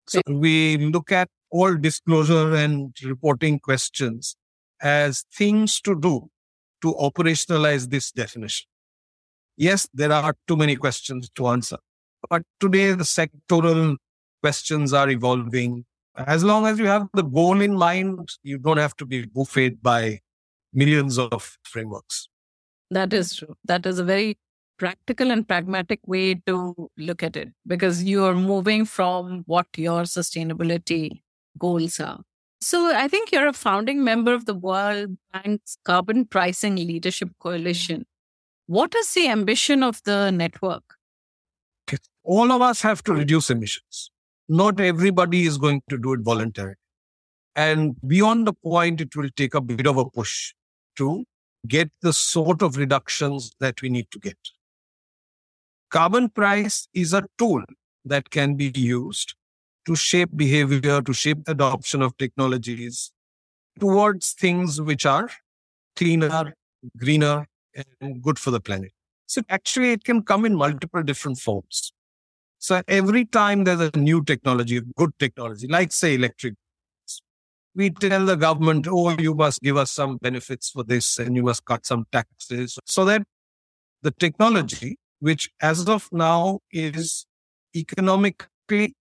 So 0.07 0.22
we 0.27 0.77
look 0.77 1.12
at 1.12 1.29
all 1.50 1.75
disclosure 1.75 2.55
and 2.55 2.96
reporting 3.03 3.60
questions 3.60 4.36
as 4.81 5.25
things 5.34 5.79
to 5.81 6.00
do 6.00 6.29
to 6.81 6.93
operationalize 6.93 7.89
this 7.89 8.12
definition. 8.12 8.67
Yes, 9.55 9.88
there 9.93 10.12
are 10.12 10.36
too 10.48 10.55
many 10.55 10.75
questions 10.75 11.29
to 11.36 11.48
answer, 11.48 11.77
but 12.29 12.43
today 12.60 12.91
the 12.91 13.03
sectoral 13.03 13.96
questions 14.41 14.93
are 14.93 15.10
evolving. 15.10 15.86
As 16.25 16.43
long 16.43 16.65
as 16.65 16.79
you 16.79 16.88
have 16.88 17.07
the 17.13 17.21
goal 17.21 17.62
in 17.62 17.75
mind, 17.75 18.29
you 18.41 18.57
don't 18.57 18.77
have 18.77 18.95
to 18.97 19.05
be 19.05 19.25
buffeted 19.25 19.83
by 19.83 20.19
millions 20.74 21.19
of 21.19 21.57
frameworks. 21.63 22.27
That 22.89 23.13
is 23.13 23.36
true. 23.36 23.55
That 23.65 23.86
is 23.86 24.00
a 24.00 24.03
very 24.03 24.38
practical 24.77 25.31
and 25.31 25.47
pragmatic 25.47 26.00
way 26.05 26.36
to 26.45 26.89
look 26.97 27.21
at 27.21 27.36
it 27.36 27.50
because 27.65 28.03
you 28.03 28.24
are 28.25 28.33
moving 28.36 28.86
from 28.86 29.43
what 29.45 29.67
your 29.75 30.03
sustainability 30.03 31.21
goals 31.57 32.00
are. 32.00 32.21
So 32.62 32.95
I 32.95 33.07
think 33.07 33.31
you're 33.31 33.47
a 33.47 33.53
founding 33.53 34.03
member 34.03 34.33
of 34.33 34.45
the 34.45 34.55
World 34.55 35.17
Bank's 35.31 35.77
Carbon 35.83 36.25
Pricing 36.25 36.75
Leadership 36.75 37.29
Coalition. 37.39 38.05
What 38.65 38.95
is 38.95 39.13
the 39.13 39.27
ambition 39.27 39.83
of 39.83 40.01
the 40.03 40.31
network? 40.31 40.83
All 42.24 42.51
of 42.51 42.62
us 42.62 42.81
have 42.81 43.03
to 43.03 43.13
reduce 43.13 43.50
emissions. 43.50 44.12
Not 44.49 44.79
everybody 44.79 45.45
is 45.45 45.57
going 45.57 45.81
to 45.89 45.97
do 45.97 46.13
it 46.13 46.21
voluntarily. 46.21 46.75
And 47.55 47.95
beyond 48.07 48.47
the 48.47 48.53
point, 48.53 49.01
it 49.01 49.15
will 49.15 49.29
take 49.35 49.53
a 49.53 49.61
bit 49.61 49.87
of 49.87 49.97
a 49.97 50.05
push 50.05 50.53
to 50.97 51.25
get 51.67 51.89
the 52.01 52.13
sort 52.13 52.61
of 52.61 52.77
reductions 52.77 53.51
that 53.59 53.81
we 53.81 53.89
need 53.89 54.09
to 54.11 54.19
get. 54.19 54.37
Carbon 55.89 56.29
price 56.29 56.87
is 56.93 57.13
a 57.13 57.23
tool 57.37 57.63
that 58.05 58.29
can 58.29 58.55
be 58.55 58.71
used 58.75 59.35
to 59.85 59.95
shape 59.95 60.29
behavior, 60.35 61.01
to 61.01 61.13
shape 61.13 61.39
adoption 61.47 62.01
of 62.01 62.15
technologies 62.17 63.11
towards 63.79 64.33
things 64.33 64.81
which 64.81 65.05
are 65.05 65.29
cleaner, 65.95 66.53
greener, 66.97 67.47
and 68.01 68.21
good 68.21 68.37
for 68.37 68.51
the 68.51 68.59
planet. 68.59 68.91
So 69.25 69.41
actually, 69.49 69.91
it 69.91 70.03
can 70.03 70.23
come 70.23 70.45
in 70.45 70.55
multiple 70.55 71.03
different 71.03 71.39
forms. 71.39 71.91
So 72.59 72.81
every 72.87 73.25
time 73.25 73.63
there's 73.63 73.79
a 73.79 73.91
new 73.97 74.23
technology, 74.23 74.77
a 74.77 74.81
good 74.81 75.11
technology, 75.19 75.67
like 75.67 75.91
say 75.91 76.15
electric, 76.15 76.55
we 77.75 77.91
tell 77.91 78.25
the 78.25 78.35
government, 78.35 78.87
oh, 78.89 79.11
you 79.19 79.35
must 79.35 79.61
give 79.61 79.77
us 79.77 79.91
some 79.91 80.17
benefits 80.17 80.71
for 80.71 80.83
this 80.83 81.19
and 81.19 81.35
you 81.35 81.43
must 81.43 81.63
cut 81.65 81.85
some 81.85 82.05
taxes 82.11 82.79
so 82.85 83.05
that 83.05 83.21
the 84.01 84.11
technology, 84.11 84.97
which 85.19 85.49
as 85.61 85.87
of 85.87 86.09
now 86.11 86.59
is 86.71 87.27
economically 87.75 88.95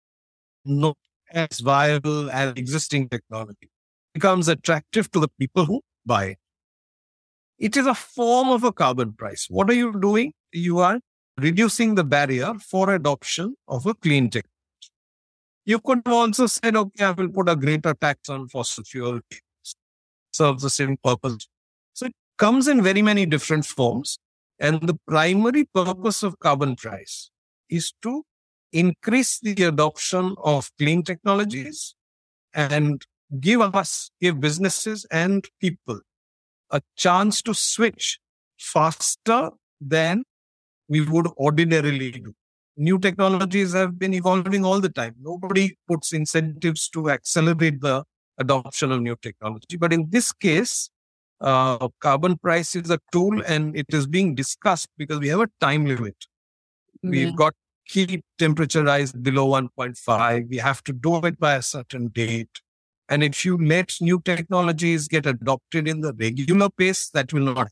not 0.66 0.98
as 1.32 1.60
viable 1.60 2.32
as 2.32 2.54
existing 2.56 3.10
technology, 3.10 3.70
becomes 4.14 4.48
attractive 4.48 5.12
to 5.12 5.20
the 5.20 5.28
people 5.40 5.66
who 5.66 5.82
buy 6.06 6.26
it. 6.26 6.38
It 7.60 7.78
is 7.78 7.86
a 7.86 7.94
form 7.94 8.50
of 8.50 8.64
a 8.64 8.72
carbon 8.72 9.14
price. 9.14 9.48
What 9.50 9.70
are 9.70 9.74
you 9.74 10.00
doing? 10.00 10.34
You 10.52 10.80
are 10.80 11.00
reducing 11.38 11.96
the 11.96 12.04
barrier 12.04 12.54
for 12.56 12.94
adoption 12.94 13.56
of 13.68 13.86
a 13.86 13.94
clean 13.94 14.30
tech. 14.30 14.46
You 15.66 15.80
could 15.80 16.02
also 16.08 16.48
say, 16.48 16.72
okay, 16.74 17.06
I 17.06 17.12
will 17.12 17.30
put 17.30 17.50
a 17.50 17.56
greater 17.56 17.94
tax 17.94 18.30
on 18.30 18.50
fossil 18.50 18.84
fuel, 18.84 19.22
serves 20.32 20.64
the 20.64 20.70
same 20.70 20.98
purpose. 21.04 21.48
So 21.94 22.08
it 22.08 22.14
comes 22.38 22.68
in 22.68 22.84
very 22.84 23.02
many 23.02 23.26
different 23.26 23.66
forms. 23.66 24.20
And 24.60 24.82
the 24.82 24.98
primary 25.08 25.66
purpose 25.74 26.22
of 26.22 26.40
carbon 26.40 26.76
price 26.76 27.30
is 27.70 27.94
to 28.02 28.24
increase 28.72 29.40
the 29.40 29.64
adoption 29.64 30.36
of 30.44 30.70
clean 30.78 31.04
technologies 31.04 31.96
and 32.54 33.04
give 33.40 33.62
us, 33.62 34.12
give 34.22 34.40
businesses 34.40 35.06
and 35.12 35.48
people 35.60 36.02
a 36.70 36.82
chance 36.96 37.42
to 37.44 37.54
switch 37.54 38.20
faster 38.58 39.52
than 39.82 40.24
we 40.88 41.02
would 41.02 41.28
ordinarily 41.38 42.12
do. 42.12 42.34
New 42.76 42.98
technologies 43.00 43.74
have 43.74 44.00
been 44.00 44.14
evolving 44.14 44.66
all 44.66 44.80
the 44.80 44.90
time. 44.90 45.16
Nobody 45.22 45.78
puts 45.88 46.12
incentives 46.12 46.90
to 46.90 47.10
accelerate 47.10 47.82
the 47.82 48.04
adoption 48.40 48.92
of 48.92 49.02
new 49.02 49.16
technology. 49.22 49.78
But 49.78 49.94
in 49.94 50.10
this 50.10 50.32
case, 50.32 50.90
uh, 51.40 51.88
carbon 52.00 52.38
price 52.38 52.76
is 52.76 52.90
a 52.90 53.00
tool 53.12 53.44
and 53.46 53.76
it 53.76 53.86
is 53.90 54.08
being 54.08 54.34
discussed 54.34 54.90
because 54.98 55.20
we 55.20 55.28
have 55.28 55.42
a 55.42 55.50
time 55.60 55.86
limit. 55.86 56.16
We've 57.04 57.36
got 57.36 57.54
keep 57.88 58.24
temperature 58.40 58.84
rise 58.84 59.12
below 59.12 59.48
1.5. 59.48 60.50
We 60.50 60.58
have 60.58 60.84
to 60.86 60.94
do 60.94 61.18
it 61.26 61.40
by 61.40 61.56
a 61.56 61.62
certain 61.62 62.08
date. 62.08 62.62
And 63.10 63.24
if 63.24 63.44
you 63.46 63.58
let 63.58 63.94
new 64.00 64.22
technologies 64.22 65.08
get 65.08 65.26
adopted 65.26 65.88
in 65.88 66.02
the 66.02 66.14
regular 66.14 66.70
pace, 66.70 67.10
that 67.10 67.34
will 67.34 67.54
not. 67.54 67.70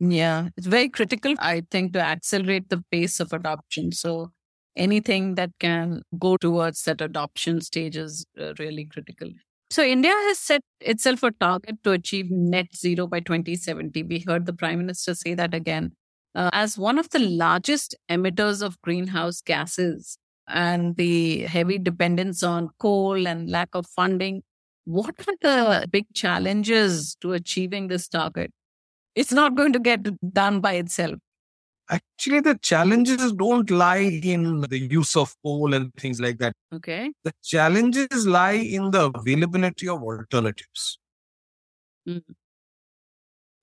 Yeah, 0.00 0.48
it's 0.56 0.66
very 0.66 0.88
critical, 0.88 1.34
I 1.38 1.62
think, 1.70 1.92
to 1.92 2.00
accelerate 2.00 2.68
the 2.68 2.82
pace 2.90 3.20
of 3.20 3.32
adoption. 3.32 3.92
So 3.92 4.32
anything 4.76 5.36
that 5.36 5.50
can 5.60 6.02
go 6.18 6.36
towards 6.36 6.82
that 6.82 7.00
adoption 7.00 7.60
stage 7.60 7.96
is 7.96 8.26
uh, 8.38 8.54
really 8.58 8.86
critical. 8.86 9.30
So 9.70 9.82
India 9.82 10.10
has 10.12 10.38
set 10.38 10.60
itself 10.80 11.22
a 11.22 11.30
target 11.30 11.76
to 11.84 11.92
achieve 11.92 12.30
net 12.30 12.74
zero 12.76 13.06
by 13.06 13.20
2070. 13.20 14.02
We 14.02 14.24
heard 14.26 14.46
the 14.46 14.52
Prime 14.52 14.78
Minister 14.78 15.14
say 15.14 15.34
that 15.34 15.54
again. 15.54 15.92
Uh, 16.34 16.50
as 16.52 16.76
one 16.76 16.98
of 16.98 17.10
the 17.10 17.20
largest 17.20 17.94
emitters 18.10 18.60
of 18.62 18.80
greenhouse 18.82 19.40
gases, 19.40 20.18
and 20.46 20.96
the 20.96 21.38
heavy 21.44 21.78
dependence 21.78 22.42
on 22.42 22.68
coal 22.78 23.26
and 23.26 23.48
lack 23.50 23.70
of 23.72 23.86
funding. 23.86 24.42
What 24.84 25.14
are 25.26 25.34
the 25.40 25.88
big 25.88 26.04
challenges 26.12 27.16
to 27.22 27.32
achieving 27.32 27.88
this 27.88 28.06
target? 28.08 28.52
It's 29.14 29.32
not 29.32 29.54
going 29.54 29.72
to 29.72 29.78
get 29.78 30.06
done 30.32 30.60
by 30.60 30.74
itself. 30.74 31.16
Actually, 31.90 32.40
the 32.40 32.58
challenges 32.62 33.32
don't 33.32 33.70
lie 33.70 33.98
in 33.98 34.62
the 34.62 34.78
use 34.78 35.16
of 35.16 35.34
coal 35.42 35.74
and 35.74 35.92
things 35.94 36.18
like 36.18 36.38
that. 36.38 36.54
Okay. 36.72 37.12
The 37.24 37.32
challenges 37.42 38.26
lie 38.26 38.52
in 38.52 38.90
the 38.90 39.10
availability 39.14 39.88
of 39.88 40.02
alternatives. 40.02 40.98
Mm-hmm. 42.08 42.32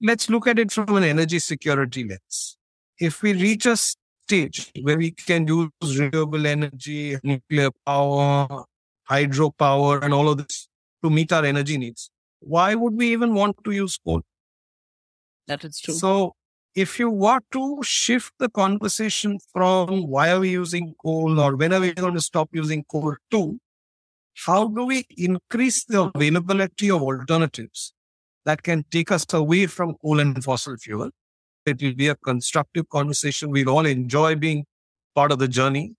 Let's 0.04 0.30
look 0.30 0.48
at 0.48 0.60
it 0.60 0.72
from 0.72 0.96
an 0.96 1.04
energy 1.04 1.40
security 1.40 2.08
lens. 2.08 2.58
If 3.00 3.24
we 3.24 3.34
reach 3.34 3.66
a 3.66 3.76
stage 3.76 4.72
where 4.82 4.98
we 4.98 5.12
can 5.12 5.48
use 5.48 6.00
renewable 6.00 6.46
energy, 6.48 7.18
nuclear 7.24 7.70
power, 7.86 8.64
hydropower, 9.10 10.04
and 10.04 10.14
all 10.14 10.30
of 10.30 10.38
this 10.38 10.68
to 11.04 11.10
meet 11.10 11.34
our 11.34 11.44
energy 11.44 11.78
needs. 11.78 12.10
Why 12.40 12.76
would 12.76 12.94
we 12.94 13.12
even 13.12 13.34
want 13.34 13.58
to 13.66 13.72
use 13.72 14.00
coal? 14.06 14.22
That 15.52 15.66
is 15.66 15.80
true. 15.82 15.94
So, 15.94 16.36
if 16.76 16.98
you 16.98 17.10
want 17.10 17.44
to 17.52 17.80
shift 17.84 18.34
the 18.40 18.48
conversation 18.48 19.38
from 19.52 20.08
why 20.08 20.32
are 20.32 20.40
we 20.40 20.52
using 20.52 20.96
coal 21.04 21.42
or 21.42 21.58
when 21.58 21.74
are 21.74 21.82
we 21.82 21.94
going 21.94 22.14
to 22.14 22.22
stop 22.22 22.50
using 22.54 22.86
coal 22.90 23.16
to 23.32 23.60
how 24.46 24.70
do 24.70 24.86
we 24.86 25.04
increase 25.18 25.84
the 25.84 26.10
availability 26.16 26.90
of 26.90 27.02
alternatives 27.02 27.92
that 28.46 28.64
can 28.64 28.86
take 28.92 29.12
us 29.12 29.26
away 29.34 29.66
from 29.66 29.96
coal 30.02 30.22
and 30.22 30.42
fossil 30.42 30.78
fuel 30.78 31.12
it 31.66 31.82
will 31.82 31.94
be 31.94 32.08
a 32.08 32.16
constructive 32.16 32.88
conversation. 32.90 33.52
We'll 33.52 33.70
all 33.70 33.86
enjoy 33.86 34.36
being 34.36 34.66
part 35.14 35.32
of 35.32 35.40
the 35.40 35.48
journey. 35.48 35.96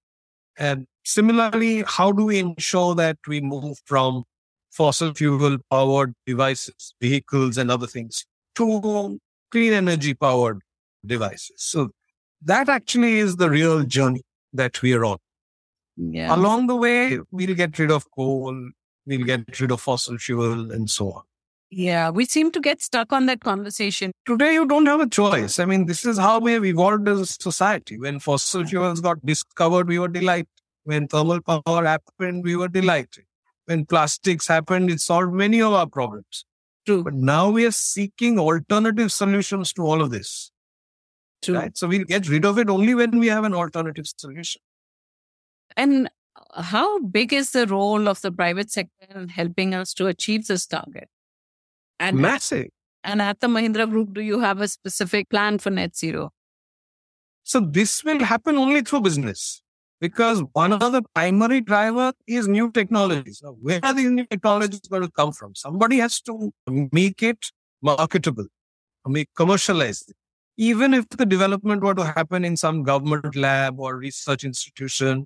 And 0.57 0.87
similarly, 1.05 1.85
how 1.87 2.13
do 2.13 2.25
we 2.25 2.39
ensure 2.39 2.95
that 2.97 3.19
we 3.29 3.41
move 3.41 3.79
from 3.85 4.25
fossil 4.71 5.15
fuel 5.15 5.59
powered 5.71 6.15
devices, 6.27 6.95
vehicles, 7.01 7.59
and 7.59 7.71
other 7.71 7.87
things 7.87 8.25
to 8.57 9.19
clean 9.53 9.73
energy 9.73 10.15
powered 10.15 10.63
devices? 11.07 11.53
So 11.59 11.91
that 12.43 12.69
actually 12.69 13.19
is 13.19 13.37
the 13.37 13.49
real 13.49 13.85
journey 13.85 14.23
that 14.53 14.83
we 14.83 14.95
are 14.95 15.05
on. 15.05 15.19
Yeah. 15.97 16.35
Along 16.35 16.67
the 16.67 16.77
way, 16.77 17.19
we'll 17.31 17.55
get 17.55 17.79
rid 17.79 17.91
of 17.91 18.11
coal, 18.11 18.71
we'll 19.07 19.25
get 19.25 19.61
rid 19.61 19.71
of 19.71 19.81
fossil 19.81 20.19
fuel, 20.19 20.73
and 20.73 20.91
so 20.91 21.13
on. 21.13 21.23
Yeah, 21.75 22.11
we 22.11 22.27
seem 22.27 22.51
to 22.53 22.61
get 22.61 22.83
stuck 22.83 23.13
on 23.13 23.27
that 23.27 23.41
conversation. 23.41 24.13
Today, 24.27 24.55
you 24.55 24.67
don't 24.67 24.85
have 24.87 25.01
a 25.01 25.09
choice. 25.09 25.59
I 25.59 25.65
mean, 25.65 25.87
this 25.87 26.05
is 26.05 26.19
how 26.19 26.39
we 26.39 26.53
have 26.53 26.67
evolved 26.67 27.09
as 27.09 27.21
a 27.21 27.27
society. 27.27 27.99
When 27.99 28.21
fossil 28.21 28.67
fuels 28.67 29.01
got 29.01 29.25
discovered, 29.25 29.89
we 29.89 29.99
were 29.99 30.09
delighted. 30.09 30.49
When 30.85 31.09
thermal 31.09 31.41
power 31.41 31.85
happened, 31.85 32.45
we 32.45 32.57
were 32.57 32.69
delighted. 32.69 33.25
When 33.67 33.87
plastics 33.87 34.49
happened, 34.49 34.91
it 34.91 35.01
solved 35.01 35.33
many 35.33 35.63
of 35.63 35.73
our 35.73 35.87
problems. 35.87 36.45
True. 36.87 37.05
But 37.05 37.15
now 37.15 37.51
we 37.51 37.65
are 37.65 37.73
seeking 37.73 38.39
alternative 38.39 39.13
solutions 39.13 39.73
to 39.75 39.83
all 39.83 40.03
of 40.03 40.11
this. 40.11 40.51
True. 41.43 41.57
Right? 41.57 41.77
So 41.77 41.89
we'll 41.89 42.05
get 42.05 42.29
rid 42.29 42.45
of 42.45 42.59
it 42.59 42.69
only 42.69 42.95
when 42.95 43.19
we 43.19 43.29
have 43.29 43.45
an 43.45 43.55
alternative 43.55 44.07
solution. 44.17 44.61
And 45.77 46.11
how 46.55 47.01
big 47.01 47.33
is 47.33 47.51
the 47.53 47.67
role 47.67 48.09
of 48.09 48.21
the 48.21 48.33
private 48.33 48.71
sector 48.71 49.07
in 49.15 49.29
helping 49.29 49.75
us 49.75 49.95
to 49.95 50.07
achieve 50.07 50.47
this 50.47 50.67
target? 50.67 51.09
And 51.99 52.19
massive. 52.19 52.69
And 53.05 53.23
at 53.23 53.41
the 53.41 53.49
Mahindra 53.49 53.89
Group, 53.89 54.15
do 54.15 54.21
you 54.21 54.41
have 54.41 54.61
a 54.61 54.69
specific 54.69 55.29
plan 55.31 55.59
for 55.59 55.71
net 55.71 55.97
zero? 55.97 56.31
So 57.45 57.61
this 57.61 58.05
will 58.05 58.21
happen 58.21 58.57
only 58.57 58.83
through 58.83 59.01
business 59.03 59.62
because 60.03 60.43
one 60.53 60.73
of 60.73 60.91
the 60.91 61.01
primary 61.15 61.61
driver 61.61 62.13
is 62.27 62.49
new 62.49 62.73
technologies. 62.73 63.41
Now, 63.41 63.57
where 63.61 63.79
are 63.85 63.95
these 63.95 64.11
new 64.11 64.27
technologies 64.27 64.81
going 64.81 65.03
to 65.03 65.11
come 65.13 65.31
from? 65.31 65.55
Somebody 65.55 65.99
has 65.99 66.21
to 66.23 66.53
make 66.91 67.23
it 67.23 67.39
marketable, 67.81 68.47
make 69.07 69.29
commercialized. 69.37 70.13
Even 70.57 70.93
if 70.93 71.09
the 71.09 71.25
development 71.25 71.85
were 71.85 71.95
to 71.95 72.05
happen 72.05 72.45
in 72.45 72.57
some 72.57 72.83
government 72.83 73.37
lab 73.37 73.79
or 73.79 73.97
research 73.97 74.43
institution, 74.43 75.25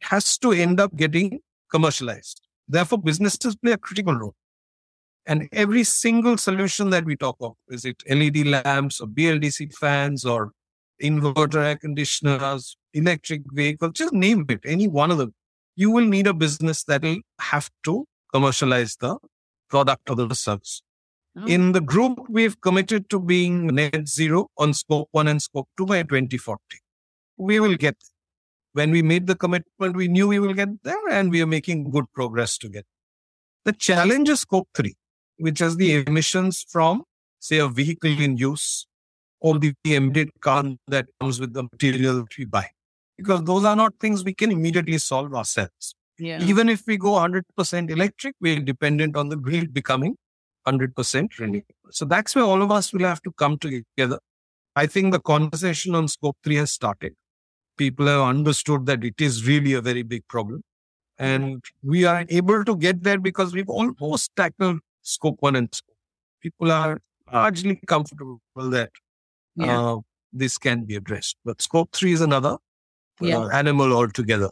it 0.00 0.06
has 0.06 0.38
to 0.38 0.52
end 0.52 0.80
up 0.80 0.96
getting 0.96 1.40
commercialized. 1.70 2.40
Therefore, 2.66 2.98
businesses 2.98 3.56
play 3.56 3.72
a 3.72 3.76
critical 3.76 4.14
role. 4.14 4.34
And 5.26 5.50
every 5.52 5.84
single 5.84 6.38
solution 6.38 6.88
that 6.90 7.04
we 7.04 7.14
talk 7.14 7.36
of, 7.42 7.56
is 7.68 7.84
it 7.84 8.02
LED 8.08 8.46
lamps 8.46 9.02
or 9.02 9.06
BLDC 9.06 9.74
fans 9.74 10.24
or 10.24 10.52
inverter 11.02 11.62
air 11.62 11.76
conditioners, 11.76 12.76
electric 12.94 13.42
vehicles, 13.52 13.92
just 13.94 14.12
name 14.12 14.44
it, 14.48 14.60
any 14.64 14.88
one 14.88 15.10
of 15.10 15.18
them, 15.18 15.34
you 15.76 15.90
will 15.90 16.06
need 16.06 16.26
a 16.26 16.34
business 16.34 16.84
that 16.84 17.02
will 17.02 17.18
have 17.40 17.70
to 17.84 18.06
commercialize 18.32 18.96
the 18.96 19.18
product 19.68 20.08
or 20.10 20.16
the 20.16 20.34
service. 20.34 20.82
Oh. 21.36 21.46
In 21.46 21.72
the 21.72 21.80
group, 21.80 22.18
we've 22.28 22.60
committed 22.60 23.08
to 23.10 23.18
being 23.18 23.66
net 23.66 24.06
zero 24.06 24.48
on 24.58 24.74
scope 24.74 25.08
one 25.12 25.28
and 25.28 25.40
scope 25.40 25.68
two 25.78 25.86
by 25.86 26.02
2040. 26.02 26.60
We 27.38 27.58
will 27.58 27.76
get 27.76 27.96
there. 27.98 28.08
When 28.74 28.90
we 28.90 29.02
made 29.02 29.26
the 29.26 29.34
commitment, 29.34 29.96
we 29.96 30.08
knew 30.08 30.28
we 30.28 30.38
will 30.38 30.54
get 30.54 30.82
there 30.82 31.08
and 31.10 31.30
we 31.30 31.42
are 31.42 31.46
making 31.46 31.90
good 31.90 32.04
progress 32.12 32.56
to 32.58 32.68
get. 32.68 32.86
The 33.64 33.72
challenge 33.72 34.28
is 34.28 34.40
scope 34.40 34.68
three 34.74 34.96
which 35.42 35.60
is 35.60 35.76
the 35.76 36.04
emissions 36.06 36.64
from, 36.68 37.02
say, 37.40 37.58
a 37.58 37.68
vehicle 37.68 38.16
in 38.20 38.36
use 38.36 38.86
or 39.42 39.58
the 39.58 39.74
embedded 39.86 40.30
carbon 40.40 40.78
that 40.88 41.06
comes 41.20 41.40
with 41.40 41.52
the 41.52 41.64
material 41.64 42.16
that 42.16 42.38
we 42.38 42.44
buy. 42.44 42.66
Because 43.18 43.44
those 43.44 43.64
are 43.64 43.76
not 43.76 43.94
things 44.00 44.24
we 44.24 44.34
can 44.34 44.50
immediately 44.50 44.98
solve 44.98 45.34
ourselves. 45.34 45.94
Yeah. 46.18 46.42
Even 46.42 46.68
if 46.68 46.86
we 46.86 46.96
go 46.96 47.12
100% 47.12 47.90
electric, 47.90 48.34
we're 48.40 48.60
dependent 48.60 49.16
on 49.16 49.28
the 49.28 49.36
grid 49.36 49.74
becoming 49.74 50.16
100% 50.66 51.38
renewable. 51.38 51.66
So 51.90 52.04
that's 52.04 52.34
where 52.34 52.44
all 52.44 52.62
of 52.62 52.70
us 52.70 52.92
will 52.92 53.04
have 53.04 53.22
to 53.22 53.32
come 53.32 53.58
together 53.58 54.18
I 54.74 54.86
think 54.86 55.12
the 55.12 55.20
conversation 55.20 55.94
on 55.94 56.08
scope 56.08 56.36
three 56.42 56.56
has 56.56 56.72
started. 56.72 57.14
People 57.76 58.06
have 58.06 58.22
understood 58.22 58.86
that 58.86 59.04
it 59.04 59.20
is 59.20 59.46
really 59.46 59.74
a 59.74 59.82
very 59.82 60.02
big 60.02 60.26
problem. 60.28 60.62
And 61.18 61.62
we 61.82 62.06
are 62.06 62.24
able 62.30 62.64
to 62.64 62.76
get 62.76 63.02
there 63.02 63.18
because 63.18 63.52
we've 63.52 63.68
almost 63.68 64.30
tackled 64.34 64.80
scope 65.02 65.36
one 65.40 65.56
and 65.56 65.74
scope. 65.74 65.96
People 66.40 66.72
are 66.72 66.98
largely 67.30 67.80
comfortable 67.86 68.40
with 68.54 68.72
that 68.72 68.90
yeah. 69.56 69.80
uh, 69.80 69.96
this 70.32 70.58
can 70.58 70.84
be 70.84 70.96
addressed. 70.96 71.36
But 71.44 71.62
scope 71.62 71.92
three 71.92 72.12
is 72.12 72.20
another 72.20 72.56
yeah. 73.20 73.38
uh, 73.38 73.48
animal 73.48 73.92
altogether. 73.92 74.50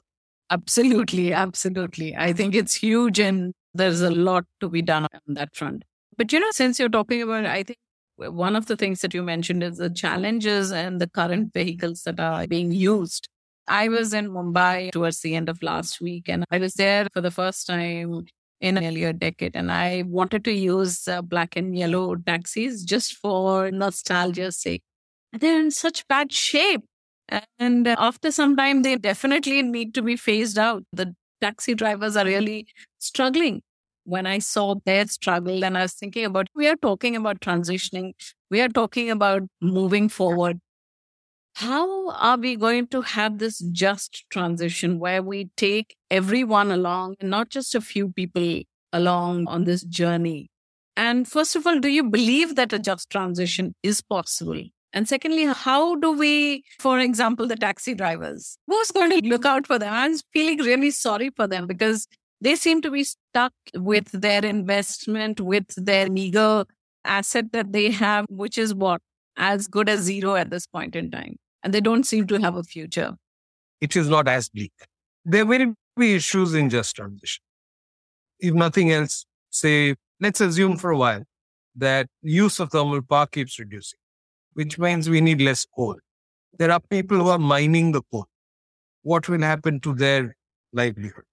Absolutely. 0.51 1.33
Absolutely. 1.33 2.17
I 2.17 2.33
think 2.33 2.55
it's 2.55 2.75
huge 2.75 3.19
and 3.19 3.53
there's 3.73 4.01
a 4.01 4.11
lot 4.11 4.45
to 4.61 4.69
be 4.69 4.83
done 4.83 5.05
on 5.05 5.35
that 5.35 5.55
front. 5.55 5.85
But, 6.17 6.33
you 6.33 6.41
know, 6.41 6.51
since 6.51 6.79
you're 6.79 6.89
talking 6.89 7.23
about, 7.23 7.47
I 7.47 7.63
think 7.63 7.79
one 8.17 8.57
of 8.57 8.67
the 8.67 8.77
things 8.77 9.01
that 9.01 9.15
you 9.15 9.23
mentioned 9.23 9.63
is 9.63 9.79
the 9.79 9.89
challenges 9.89 10.73
and 10.73 11.01
the 11.01 11.07
current 11.07 11.55
vehicles 11.55 12.03
that 12.03 12.21
are 12.21 12.47
being 12.47 12.73
used. 12.73 13.29
I 13.69 13.89
was 13.89 14.13
in 14.13 14.31
Mumbai 14.31 14.91
towards 14.91 15.21
the 15.21 15.37
end 15.37 15.49
of 15.49 15.63
last 15.63 16.01
week 16.01 16.29
and 16.29 16.45
I 16.51 16.59
was 16.59 16.75
there 16.75 17.07
for 17.15 17.21
the 17.21 17.31
first 17.31 17.67
time 17.67 18.25
in 18.61 18.75
nearly 18.75 19.05
a 19.05 19.13
decade. 19.13 19.55
And 19.55 19.71
I 19.71 20.03
wanted 20.07 20.45
to 20.45 20.53
use 20.53 21.07
uh, 21.07 21.23
black 21.23 21.57
and 21.57 21.77
yellow 21.79 22.17
taxis 22.17 22.85
just 22.85 23.15
for 23.15 23.71
nostalgia's 23.71 24.59
sake. 24.59 24.83
They're 25.33 25.61
in 25.61 25.71
such 25.71 26.07
bad 26.09 26.33
shape. 26.33 26.83
And 27.59 27.87
after 27.87 28.33
some 28.33 28.57
time, 28.57 28.83
they 28.83 28.97
definitely 28.97 29.63
need 29.63 29.95
to 29.95 30.03
be 30.03 30.17
phased 30.17 30.59
out. 30.59 30.83
The 30.93 31.15
taxi 31.41 31.75
drivers 31.75 32.17
are 32.17 32.25
really 32.25 32.67
struggling. 32.99 33.63
When 34.05 34.27
I 34.27 34.41
saw 34.41 34.77
their 34.85 35.07
struggle, 35.07 35.65
and 35.65 35.79
I 35.79 35.83
was 35.83 35.93
thinking 35.93 36.25
about, 36.25 36.49
we 36.55 36.67
are 36.67 36.75
talking 36.75 37.15
about 37.15 37.41
transitioning, 37.41 38.13
we 38.51 38.61
are 38.61 38.69
talking 38.69 39.11
about 39.11 39.43
moving 39.61 40.09
forward. 40.09 40.59
How 41.55 42.11
are 42.11 42.39
we 42.39 42.57
going 42.57 42.89
to 42.89 43.03
have 43.03 43.39
this 43.39 43.59
just 43.59 44.25
transition 44.31 44.99
where 44.99 45.23
we 45.23 45.51
take 45.57 45.95
everyone 46.11 46.71
along 46.73 47.17
and 47.21 47.31
not 47.31 47.51
just 47.51 47.75
a 47.75 47.81
few 47.81 48.11
people 48.11 48.63
along 48.93 49.47
on 49.47 49.65
this 49.65 49.83
journey? 49.83 50.51
And 50.97 51.29
first 51.29 51.55
of 51.55 51.67
all, 51.67 51.79
do 51.79 51.89
you 51.89 52.03
believe 52.03 52.57
that 52.57 52.73
a 52.73 52.79
just 52.79 53.11
transition 53.11 53.75
is 53.83 54.01
possible? 54.01 54.63
And 54.93 55.09
secondly, 55.09 55.45
how 55.45 55.95
do 55.97 56.13
we, 56.13 56.65
for 56.79 56.99
example, 56.99 57.47
the 57.47 57.57
taxi 57.57 57.95
drivers, 57.95 58.59
who's 58.67 58.91
going 58.91 59.11
to 59.11 59.29
look 59.29 59.45
out 59.45 59.67
for 59.67 59.79
them? 59.79 59.93
I'm 59.93 60.17
feeling 60.33 60.59
really 60.59 60.91
sorry 60.91 61.31
for 61.37 61.47
them 61.47 61.67
because 61.67 62.09
they 62.41 62.57
seem 62.57 62.83
to 62.83 62.91
be 62.91 63.05
stuck 63.05 63.53
with 63.75 64.11
their 64.13 64.45
investment, 64.45 65.41
with 65.41 65.67
their 65.77 66.11
meager 66.11 66.65
asset 67.05 67.53
that 67.53 67.73
they 67.73 67.91
have, 67.91 68.27
which 68.29 68.59
is 68.59 68.75
what? 68.75 69.01
As 69.37 69.69
good 69.69 69.89
as 69.89 70.01
zero 70.01 70.35
at 70.35 70.51
this 70.51 70.67
point 70.67 70.97
in 70.97 71.11
time. 71.11 71.37
And 71.63 71.73
they 71.73 71.81
don't 71.81 72.05
seem 72.05 72.27
to 72.27 72.41
have 72.41 72.57
a 72.57 72.63
future. 72.65 73.15
It 73.81 73.95
is 73.95 74.09
not 74.09 74.27
as 74.27 74.49
bleak. 74.49 74.73
There 75.25 75.47
will 75.47 75.75
be 75.97 76.15
issues 76.17 76.55
in 76.55 76.69
just 76.69 76.97
transition. 76.97 77.43
If 78.41 78.55
nothing 78.55 78.91
else, 78.91 79.25
say, 79.51 79.95
let's 80.21 80.41
assume 80.41 80.79
for 80.79 80.91
a 80.91 80.97
while 80.97 81.23
that 81.77 82.09
use 82.23 82.59
of 82.59 82.71
thermal 82.71 83.03
power 83.03 83.27
keeps 83.27 83.59
reducing 83.59 83.99
which 84.55 84.79
means 84.79 85.09
we 85.09 85.21
need 85.21 85.41
less 85.41 85.67
coal. 85.77 85.97
There 86.59 86.71
are 86.71 86.81
people 86.81 87.19
who 87.19 87.29
are 87.29 87.39
mining 87.39 87.93
the 87.93 88.03
coal. 88.11 88.27
What 89.03 89.29
will 89.29 89.41
happen 89.41 89.81
to 89.81 89.95
their 89.95 90.37
livelihood? 90.73 91.25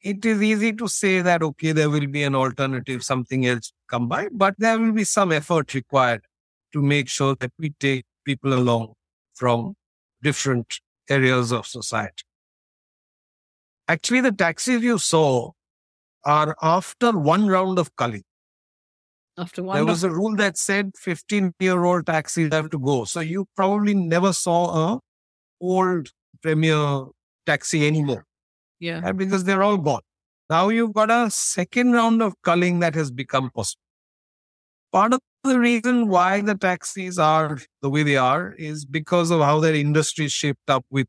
It 0.00 0.24
is 0.24 0.42
easy 0.42 0.72
to 0.72 0.88
say 0.88 1.20
that, 1.20 1.42
okay, 1.42 1.70
there 1.70 1.88
will 1.88 2.08
be 2.08 2.24
an 2.24 2.34
alternative, 2.34 3.04
something 3.04 3.46
else 3.46 3.72
come 3.88 4.08
by, 4.08 4.28
but 4.32 4.54
there 4.58 4.78
will 4.78 4.92
be 4.92 5.04
some 5.04 5.30
effort 5.30 5.74
required 5.74 6.22
to 6.72 6.82
make 6.82 7.08
sure 7.08 7.36
that 7.36 7.52
we 7.58 7.70
take 7.78 8.04
people 8.24 8.52
along 8.52 8.94
from 9.34 9.76
different 10.22 10.80
areas 11.08 11.52
of 11.52 11.66
society. 11.66 12.24
Actually, 13.86 14.22
the 14.22 14.32
taxis 14.32 14.82
you 14.82 14.98
saw 14.98 15.50
are 16.24 16.56
after 16.62 17.16
one 17.16 17.46
round 17.46 17.78
of 17.78 17.94
culling. 17.96 18.24
After 19.38 19.62
one, 19.62 19.76
there 19.76 19.84
was 19.84 20.04
a 20.04 20.10
rule 20.10 20.36
that 20.36 20.58
said 20.58 20.92
15 20.96 21.54
year 21.58 21.84
old 21.84 22.06
taxis 22.06 22.52
have 22.52 22.70
to 22.70 22.78
go. 22.78 23.04
So 23.04 23.20
you 23.20 23.46
probably 23.56 23.94
never 23.94 24.32
saw 24.32 24.94
a 24.94 25.00
old 25.60 26.10
Premier 26.42 27.04
taxi 27.46 27.86
anymore. 27.86 28.24
Yeah. 28.78 29.12
Because 29.12 29.44
they're 29.44 29.62
all 29.62 29.78
gone. 29.78 30.02
Now 30.50 30.68
you've 30.68 30.92
got 30.92 31.10
a 31.10 31.30
second 31.30 31.92
round 31.92 32.20
of 32.20 32.34
culling 32.42 32.80
that 32.80 32.94
has 32.94 33.10
become 33.10 33.50
possible. 33.50 33.80
Part 34.92 35.14
of 35.14 35.20
the 35.44 35.58
reason 35.58 36.08
why 36.08 36.42
the 36.42 36.54
taxis 36.54 37.18
are 37.18 37.58
the 37.80 37.88
way 37.88 38.02
they 38.02 38.16
are 38.16 38.54
is 38.58 38.84
because 38.84 39.30
of 39.30 39.40
how 39.40 39.60
their 39.60 39.74
industry 39.74 40.26
is 40.26 40.32
shaped 40.32 40.68
up 40.68 40.84
with 40.90 41.06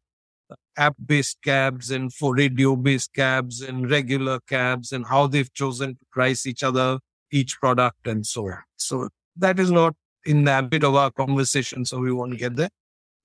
app 0.78 0.96
based 1.06 1.38
cabs 1.44 1.92
and 1.92 2.14
for 2.14 2.36
radio 2.36 2.76
based 2.76 3.14
cabs 3.14 3.62
and 3.62 3.92
regular 3.92 4.40
cabs 4.48 4.92
and 4.92 5.06
how 5.06 5.28
they've 5.28 5.54
chosen 5.54 5.96
to 5.96 6.06
price 6.12 6.46
each 6.46 6.64
other 6.64 7.00
each 7.34 7.60
product 7.60 8.08
and 8.08 8.26
so 8.26 8.48
on. 8.48 8.60
So 8.78 9.10
that 9.38 9.60
is 9.60 9.72
not 9.72 9.96
in 10.26 10.44
the 10.46 10.52
ambit 10.52 10.84
of 10.84 10.96
our 10.96 11.12
conversation, 11.12 11.86
so 11.86 12.00
we 12.00 12.12
won't 12.12 12.38
get 12.38 12.56
there. 12.56 12.70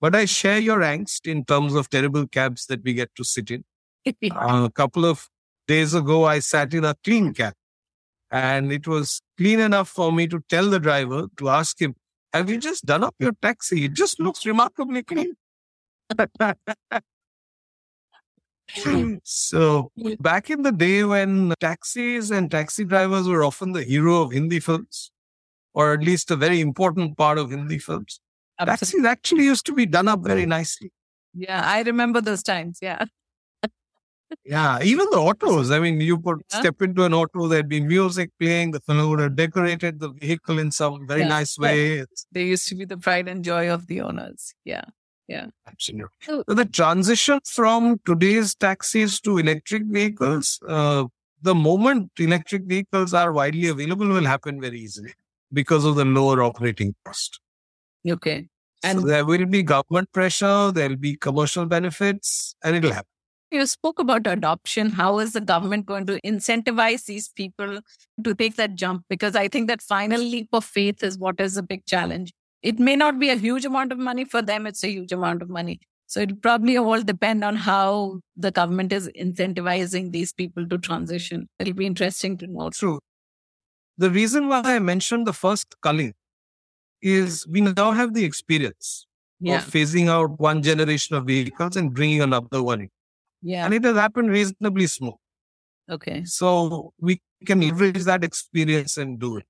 But 0.01 0.14
I 0.14 0.25
share 0.25 0.59
your 0.59 0.81
angst 0.81 1.27
in 1.27 1.44
terms 1.44 1.75
of 1.75 1.90
terrible 1.90 2.27
cabs 2.27 2.66
that 2.66 2.83
we 2.83 2.94
get 2.94 3.14
to 3.16 3.25
sit 3.25 3.51
in. 3.51 3.64
uh, 4.07 4.64
a 4.64 4.71
couple 4.71 5.05
of 5.05 5.29
days 5.66 5.94
ago, 5.94 6.25
I 6.25 6.38
sat 6.38 6.73
in 6.73 6.85
a 6.85 6.94
clean 7.05 7.35
cab 7.35 7.55
and 8.31 8.73
it 8.73 8.87
was 8.87 9.21
clean 9.37 9.61
enough 9.61 9.88
for 9.88 10.12
me 10.12 10.27
to 10.29 10.40
tell 10.49 10.71
the 10.71 10.81
driver 10.81 11.27
to 11.37 11.49
ask 11.49 11.81
him, 11.81 11.94
have 12.33 12.49
you 12.49 12.59
just 12.59 12.87
done 12.87 13.05
up 13.05 13.14
your 13.18 13.33
taxi? 13.42 13.85
It 13.85 13.94
just 13.94 14.21
looks 14.21 14.47
remarkably 14.47 15.03
clean. 15.03 15.35
so 19.24 19.90
hmm. 19.98 20.12
back 20.20 20.50
in 20.50 20.62
the 20.62 20.72
day 20.72 21.04
when 21.04 21.54
taxis 21.61 22.31
and 22.31 22.50
taxi 22.50 22.85
drivers 22.85 23.26
were 23.26 23.44
often 23.44 23.72
the 23.72 23.85
hero 23.85 24.22
of 24.22 24.33
Hindi 24.33 24.61
films, 24.61 25.11
or 25.74 25.92
at 25.92 26.00
least 26.00 26.31
a 26.31 26.37
very 26.37 26.61
important 26.61 27.16
part 27.16 27.38
of 27.38 27.50
Hindi 27.50 27.78
films, 27.78 28.20
Absolutely. 28.59 28.78
taxis 28.78 29.04
actually 29.04 29.44
used 29.44 29.66
to 29.66 29.72
be 29.72 29.87
done 29.87 30.09
up 30.09 30.20
very 30.22 30.46
nicely. 30.46 30.92
Yeah, 31.35 31.62
I 31.64 31.83
remember 31.83 32.20
those 32.20 32.42
times. 32.42 32.78
Yeah. 32.83 33.04
yeah, 34.44 34.78
even 34.83 35.07
the 35.11 35.18
autos. 35.18 35.70
I 35.70 35.78
mean, 35.78 36.00
you 36.00 36.18
could 36.18 36.42
yeah. 36.52 36.61
step 36.61 36.83
into 36.83 37.04
an 37.04 37.14
auto, 37.14 37.48
there'd 37.48 37.68
be 37.68 37.81
music 37.81 38.31
playing, 38.38 38.72
the 38.72 38.81
fellow 38.81 39.09
would 39.11 39.20
have 39.20 39.37
decorated 39.37 40.00
the 40.00 40.11
vehicle 40.11 40.59
in 40.59 40.70
some 40.70 41.07
very 41.07 41.22
yeah. 41.22 41.28
nice 41.28 41.59
way. 41.59 42.04
They 42.33 42.44
used 42.44 42.68
to 42.68 42.74
be 42.74 42.85
the 42.85 42.98
pride 42.98 43.28
and 43.28 43.44
joy 43.44 43.70
of 43.70 43.87
the 43.87 44.00
owners. 44.00 44.54
Yeah. 44.64 44.85
Yeah. 45.28 45.46
Absolutely. 45.66 46.08
So 46.22 46.42
the 46.46 46.64
transition 46.64 47.40
from 47.44 48.00
today's 48.06 48.54
taxis 48.54 49.20
to 49.20 49.36
electric 49.38 49.84
vehicles, 49.84 50.58
uh, 50.66 51.04
the 51.42 51.54
moment 51.54 52.12
electric 52.18 52.64
vehicles 52.64 53.12
are 53.12 53.32
widely 53.32 53.68
available 53.68 54.08
will 54.08 54.24
happen 54.24 54.60
very 54.60 54.80
easily 54.80 55.12
because 55.52 55.84
of 55.84 55.96
the 55.96 56.04
lower 56.04 56.42
operating 56.42 56.94
cost. 57.04 57.40
Okay. 58.08 58.48
And 58.82 59.00
so 59.00 59.06
there 59.06 59.24
will 59.24 59.44
be 59.44 59.62
government 59.62 60.10
pressure, 60.12 60.72
there'll 60.72 60.96
be 60.96 61.16
commercial 61.16 61.66
benefits, 61.66 62.54
and 62.64 62.76
it'll 62.76 62.92
happen. 62.92 63.08
You 63.50 63.66
spoke 63.66 63.98
about 63.98 64.26
adoption. 64.26 64.90
How 64.90 65.18
is 65.20 65.32
the 65.32 65.40
government 65.40 65.86
going 65.86 66.06
to 66.06 66.20
incentivize 66.20 67.06
these 67.06 67.28
people 67.28 67.80
to 68.22 68.34
take 68.34 68.56
that 68.56 68.74
jump? 68.74 69.04
Because 69.08 69.34
I 69.34 69.48
think 69.48 69.68
that 69.68 69.80
final 69.80 70.20
leap 70.20 70.48
of 70.52 70.64
faith 70.64 71.02
is 71.02 71.18
what 71.18 71.40
is 71.40 71.56
a 71.56 71.62
big 71.62 71.86
challenge. 71.86 72.32
It 72.62 72.79
may 72.79 72.97
not 72.97 73.18
be 73.18 73.31
a 73.31 73.37
huge 73.37 73.64
amount 73.64 73.92
of 73.92 73.99
money 73.99 74.25
for 74.25 74.42
them, 74.42 74.66
it's 74.66 74.83
a 74.85 74.90
huge 74.90 75.12
amount 75.12 75.42
of 75.42 75.49
money. 75.49 75.81
So 76.07 76.21
it 76.21 76.40
probably 76.40 76.79
all 76.79 77.03
depend 77.03 77.44
on 77.44 77.57
how 77.57 78.21
the 78.37 78.51
government 78.51 78.92
is 78.92 79.11
incentivizing 79.18 80.11
these 80.11 80.33
people 80.33 80.66
to 80.66 80.79
transition. 80.79 81.49
It'll 81.59 81.75
be 81.75 81.87
interesting 81.87 82.38
to 82.38 82.47
know. 82.47 82.71
True. 82.71 82.99
The 83.99 84.11
reason 84.11 84.49
why 84.49 84.62
I 84.64 84.79
mentioned 84.79 85.27
the 85.27 85.35
first 85.35 85.77
culling 85.83 86.14
is 87.03 87.47
we 87.47 87.61
now 87.61 87.92
have 87.92 88.14
the 88.14 88.25
experience 88.25 89.07
yeah. 89.40 89.59
of 89.59 89.64
phasing 89.64 90.09
out 90.09 90.40
one 90.40 90.62
generation 90.62 91.14
of 91.16 91.27
vehicles 91.27 91.77
and 91.77 91.92
bringing 91.92 92.23
another 92.23 92.62
one 92.62 92.83
in. 92.83 92.90
Yeah. 93.42 93.64
And 93.64 93.75
it 93.75 93.85
has 93.85 93.97
happened 93.97 94.31
reasonably 94.31 94.87
smooth. 94.87 95.14
Okay. 95.90 96.25
So 96.25 96.92
we 97.01 97.21
can 97.47 97.61
leverage 97.61 98.05
that 98.05 98.25
experience 98.25 98.97
and 98.97 99.18
do 99.18 99.37
it. 99.37 99.47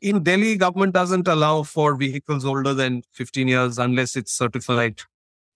In 0.00 0.22
Delhi, 0.22 0.56
government 0.56 0.94
doesn't 0.94 1.28
allow 1.28 1.62
for 1.62 1.96
vehicles 1.96 2.44
older 2.44 2.74
than 2.74 3.02
15 3.12 3.48
years 3.48 3.78
unless 3.78 4.16
it's 4.16 4.32
certified 4.32 5.00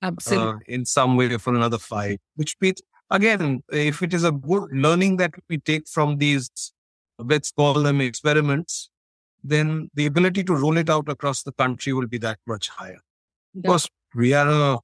Absolutely. 0.03 0.49
Uh, 0.49 0.59
in 0.67 0.85
some 0.85 1.17
way 1.17 1.37
for 1.37 1.55
another 1.55 1.79
five, 1.79 2.19
which 2.37 2.57
means, 2.61 2.81
again, 3.11 3.63
if 3.71 4.03
it 4.03 4.15
is 4.15 4.25
a 4.25 4.33
good 4.33 4.69
learning 4.73 5.17
that 5.19 5.35
we 5.49 5.59
take 5.59 5.87
from 5.89 6.19
these, 6.19 6.51
let's 7.19 7.51
call 7.53 7.75
them 7.75 8.01
experiments, 8.01 8.89
then 9.43 9.91
the 9.95 10.07
ability 10.07 10.45
to 10.45 10.55
roll 10.55 10.77
it 10.77 10.89
out 10.89 11.09
across 11.09 11.43
the 11.43 11.53
country 11.53 11.93
will 11.93 12.07
be 12.07 12.19
that 12.19 12.39
much 12.47 12.69
higher. 12.69 13.01
Yeah. 13.55 13.63
Because 13.63 13.89
we 14.15 14.33
are 14.33 14.49
a 14.49 14.79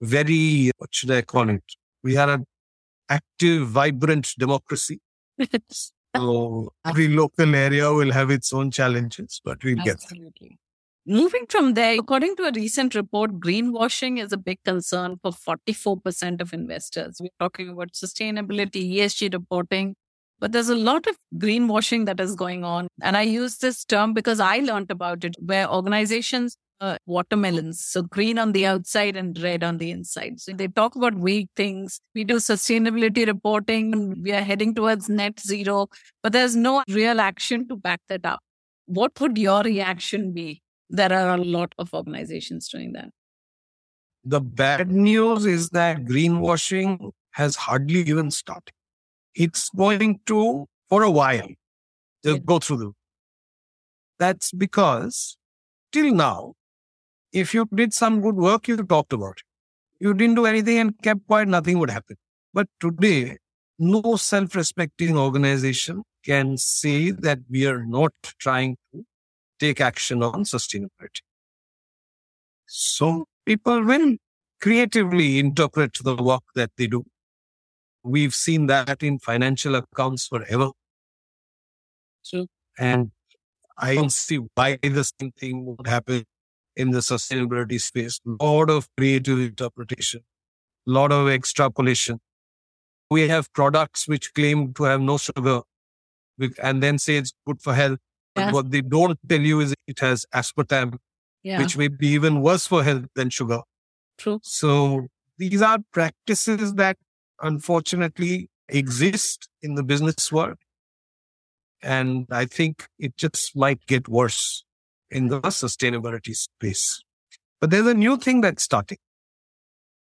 very, 0.00 0.70
what 0.76 0.94
should 0.94 1.10
I 1.10 1.22
call 1.22 1.48
it? 1.48 1.64
We 2.02 2.16
are 2.16 2.30
an 2.30 2.46
active, 3.08 3.68
vibrant 3.68 4.34
democracy. 4.38 5.00
So 6.18 6.72
every 6.84 7.08
local 7.08 7.54
area 7.54 7.92
will 7.92 8.12
have 8.12 8.30
its 8.30 8.52
own 8.52 8.70
challenges, 8.70 9.40
but 9.44 9.62
we'll 9.64 9.78
Absolutely. 9.78 9.84
get 9.84 10.02
Absolutely. 10.02 10.58
Moving 11.06 11.46
from 11.48 11.72
there, 11.72 11.98
according 11.98 12.36
to 12.36 12.44
a 12.44 12.52
recent 12.52 12.94
report, 12.94 13.40
greenwashing 13.40 14.22
is 14.22 14.30
a 14.30 14.36
big 14.36 14.58
concern 14.62 15.18
for 15.22 15.32
44% 15.32 16.42
of 16.42 16.52
investors. 16.52 17.16
We're 17.18 17.30
talking 17.40 17.70
about 17.70 17.92
sustainability, 17.92 18.94
ESG 18.96 19.32
reporting, 19.32 19.94
but 20.38 20.52
there's 20.52 20.68
a 20.68 20.76
lot 20.76 21.06
of 21.06 21.16
greenwashing 21.38 22.04
that 22.06 22.20
is 22.20 22.34
going 22.34 22.62
on. 22.62 22.88
And 23.00 23.16
I 23.16 23.22
use 23.22 23.56
this 23.56 23.86
term 23.86 24.12
because 24.12 24.38
I 24.38 24.58
learned 24.58 24.90
about 24.90 25.24
it, 25.24 25.34
where 25.40 25.66
organizations 25.72 26.58
uh, 26.80 26.98
watermelons. 27.06 27.84
So 27.84 28.02
green 28.02 28.38
on 28.38 28.52
the 28.52 28.66
outside 28.66 29.16
and 29.16 29.38
red 29.40 29.64
on 29.64 29.78
the 29.78 29.90
inside. 29.90 30.40
So 30.40 30.52
they 30.52 30.68
talk 30.68 30.96
about 30.96 31.14
weak 31.14 31.48
things. 31.56 32.00
We 32.14 32.24
do 32.24 32.36
sustainability 32.36 33.26
reporting. 33.26 34.22
We 34.22 34.32
are 34.32 34.42
heading 34.42 34.74
towards 34.74 35.08
net 35.08 35.40
zero, 35.40 35.88
but 36.22 36.32
there's 36.32 36.56
no 36.56 36.82
real 36.88 37.20
action 37.20 37.68
to 37.68 37.76
back 37.76 38.00
that 38.08 38.24
up. 38.24 38.40
What 38.86 39.20
would 39.20 39.36
your 39.36 39.62
reaction 39.62 40.32
be 40.32 40.62
there 40.90 41.12
are 41.12 41.34
a 41.34 41.42
lot 41.42 41.74
of 41.78 41.92
organizations 41.92 42.68
doing 42.68 42.92
that. 42.92 43.10
The 44.24 44.40
bad 44.40 44.90
news 44.90 45.46
is 45.46 45.70
that 45.70 46.04
greenwashing 46.04 47.12
has 47.32 47.56
hardly 47.56 48.00
even 48.00 48.30
started. 48.30 48.72
It's 49.34 49.70
going 49.70 50.20
to, 50.26 50.66
for 50.88 51.02
a 51.02 51.10
while, 51.10 51.48
just 52.24 52.44
go 52.44 52.58
through 52.58 52.76
the. 52.78 52.92
That's 54.18 54.50
because 54.50 55.36
till 55.92 56.12
now, 56.12 56.54
if 57.32 57.54
you 57.54 57.68
did 57.74 57.92
some 57.92 58.20
good 58.20 58.36
work, 58.36 58.68
you 58.68 58.76
talked 58.76 59.12
about 59.12 59.38
it. 59.38 59.42
You 60.00 60.14
didn't 60.14 60.36
do 60.36 60.46
anything 60.46 60.78
and 60.78 61.02
kept 61.02 61.26
quiet, 61.26 61.48
nothing 61.48 61.78
would 61.78 61.90
happen. 61.90 62.16
But 62.54 62.68
today, 62.80 63.38
no 63.78 64.16
self 64.16 64.54
respecting 64.54 65.16
organization 65.16 66.02
can 66.24 66.56
say 66.56 67.10
that 67.10 67.40
we 67.50 67.66
are 67.66 67.84
not 67.84 68.12
trying 68.38 68.76
to 68.92 69.04
take 69.58 69.80
action 69.80 70.22
on 70.22 70.44
sustainability. 70.44 71.22
So 72.66 73.26
people 73.44 73.82
will 73.82 74.16
creatively 74.60 75.38
interpret 75.38 75.98
the 76.02 76.16
work 76.16 76.42
that 76.54 76.70
they 76.76 76.86
do. 76.86 77.04
We've 78.02 78.34
seen 78.34 78.66
that 78.66 79.02
in 79.02 79.18
financial 79.18 79.74
accounts 79.74 80.26
forever. 80.28 80.70
So, 82.22 82.46
and 82.78 83.10
I 83.76 83.94
don't 83.94 84.12
see 84.12 84.38
why 84.54 84.78
the 84.82 85.04
same 85.04 85.32
thing 85.32 85.64
would 85.64 85.86
happen 85.86 86.24
in 86.78 86.92
the 86.92 87.00
sustainability 87.00 87.80
space. 87.80 88.20
A 88.40 88.44
lot 88.44 88.70
of 88.70 88.88
creative 88.96 89.40
interpretation, 89.40 90.20
a 90.86 90.90
lot 90.90 91.12
of 91.12 91.28
extrapolation. 91.28 92.20
We 93.10 93.28
have 93.28 93.52
products 93.52 94.06
which 94.06 94.32
claim 94.32 94.72
to 94.74 94.84
have 94.84 95.00
no 95.00 95.18
sugar 95.18 95.62
and 96.62 96.82
then 96.82 96.98
say 96.98 97.16
it's 97.16 97.32
good 97.46 97.60
for 97.60 97.74
health. 97.74 97.98
But 98.34 98.54
what 98.54 98.70
they 98.70 98.82
don't 98.82 99.18
tell 99.28 99.40
you 99.40 99.60
is 99.60 99.74
it 99.88 99.98
has 99.98 100.24
aspartame, 100.32 100.98
yeah. 101.42 101.58
which 101.60 101.76
may 101.76 101.88
be 101.88 102.08
even 102.08 102.40
worse 102.40 102.66
for 102.66 102.84
health 102.84 103.06
than 103.16 103.30
sugar. 103.30 103.62
True. 104.16 104.38
So 104.44 105.08
these 105.38 105.60
are 105.60 105.78
practices 105.92 106.74
that 106.74 106.96
unfortunately 107.42 108.48
exist 108.68 109.48
in 109.62 109.74
the 109.74 109.82
business 109.82 110.30
world. 110.30 110.58
And 111.82 112.26
I 112.30 112.44
think 112.44 112.86
it 112.98 113.16
just 113.16 113.56
might 113.56 113.84
get 113.86 114.08
worse 114.08 114.64
in 115.10 115.28
the 115.28 115.40
sustainability 115.40 116.34
space. 116.34 117.02
But 117.60 117.70
there's 117.70 117.86
a 117.86 117.94
new 117.94 118.16
thing 118.16 118.40
that's 118.40 118.62
starting. 118.62 118.98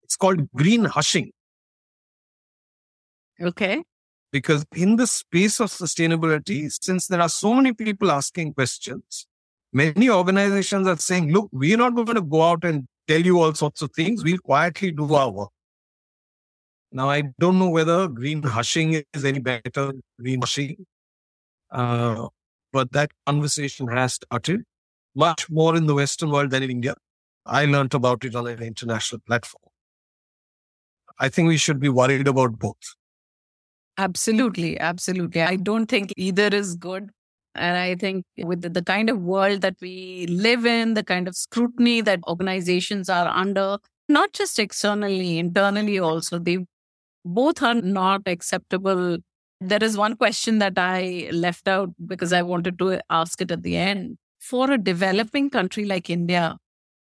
It's 0.02 0.16
called 0.16 0.50
green 0.52 0.84
hushing. 0.84 1.32
Okay 3.40 3.82
because 4.32 4.64
in 4.74 4.96
the 4.96 5.06
space 5.06 5.60
of 5.60 5.68
sustainability, 5.68 6.72
since 6.82 7.06
there 7.06 7.20
are 7.20 7.28
so 7.28 7.52
many 7.54 7.74
people 7.74 8.10
asking 8.10 8.54
questions, 8.54 9.26
many 9.72 10.08
organizations 10.08 10.88
are 10.88 10.96
saying, 10.96 11.30
look, 11.30 11.50
we're 11.52 11.76
not 11.76 11.94
going 11.94 12.14
to 12.14 12.22
go 12.22 12.42
out 12.42 12.64
and 12.64 12.88
tell 13.06 13.20
you 13.20 13.38
all 13.40 13.52
sorts 13.52 13.82
of 13.82 13.92
things. 13.92 14.24
We'll 14.24 14.38
quietly 14.38 14.90
do 14.90 15.14
our 15.14 15.30
work. 15.30 15.50
Now, 16.90 17.10
I 17.10 17.24
don't 17.38 17.58
know 17.58 17.68
whether 17.68 18.08
green 18.08 18.42
hushing 18.42 19.02
is 19.12 19.24
any 19.24 19.38
better 19.38 19.70
than 19.74 20.02
green 20.18 20.40
washing, 20.40 20.86
uh, 21.70 22.28
but 22.72 22.92
that 22.92 23.10
conversation 23.26 23.88
has 23.88 24.14
started 24.14 24.64
much 25.14 25.50
more 25.50 25.76
in 25.76 25.86
the 25.86 25.94
Western 25.94 26.30
world 26.30 26.50
than 26.50 26.62
in 26.62 26.70
India. 26.70 26.94
I 27.44 27.64
learned 27.64 27.94
about 27.94 28.24
it 28.24 28.34
on 28.34 28.46
an 28.46 28.62
international 28.62 29.20
platform. 29.26 29.70
I 31.18 31.28
think 31.28 31.48
we 31.48 31.56
should 31.56 31.80
be 31.80 31.88
worried 31.88 32.28
about 32.28 32.58
both. 32.58 32.94
Absolutely. 33.98 34.78
Absolutely. 34.78 35.42
I 35.42 35.56
don't 35.56 35.86
think 35.86 36.12
either 36.16 36.48
is 36.48 36.76
good. 36.76 37.10
And 37.54 37.76
I 37.76 37.94
think 37.96 38.24
with 38.38 38.62
the, 38.72 38.82
kind 38.82 39.10
of 39.10 39.20
world 39.20 39.60
that 39.60 39.76
we 39.80 40.26
live 40.26 40.64
in, 40.64 40.94
the 40.94 41.04
kind 41.04 41.28
of 41.28 41.36
scrutiny 41.36 42.00
that 42.00 42.20
organizations 42.26 43.10
are 43.10 43.28
under, 43.28 43.76
not 44.08 44.32
just 44.32 44.58
externally, 44.58 45.38
internally 45.38 45.98
also, 45.98 46.38
they 46.38 46.64
both 47.24 47.62
are 47.62 47.74
not 47.74 48.22
acceptable. 48.26 49.18
There 49.60 49.84
is 49.84 49.98
one 49.98 50.16
question 50.16 50.58
that 50.60 50.78
I 50.78 51.28
left 51.30 51.68
out 51.68 51.90
because 52.06 52.32
I 52.32 52.42
wanted 52.42 52.78
to 52.78 53.00
ask 53.10 53.40
it 53.42 53.50
at 53.50 53.62
the 53.62 53.76
end. 53.76 54.16
For 54.42 54.72
a 54.72 54.76
developing 54.76 55.50
country 55.50 55.84
like 55.84 56.10
India 56.10 56.58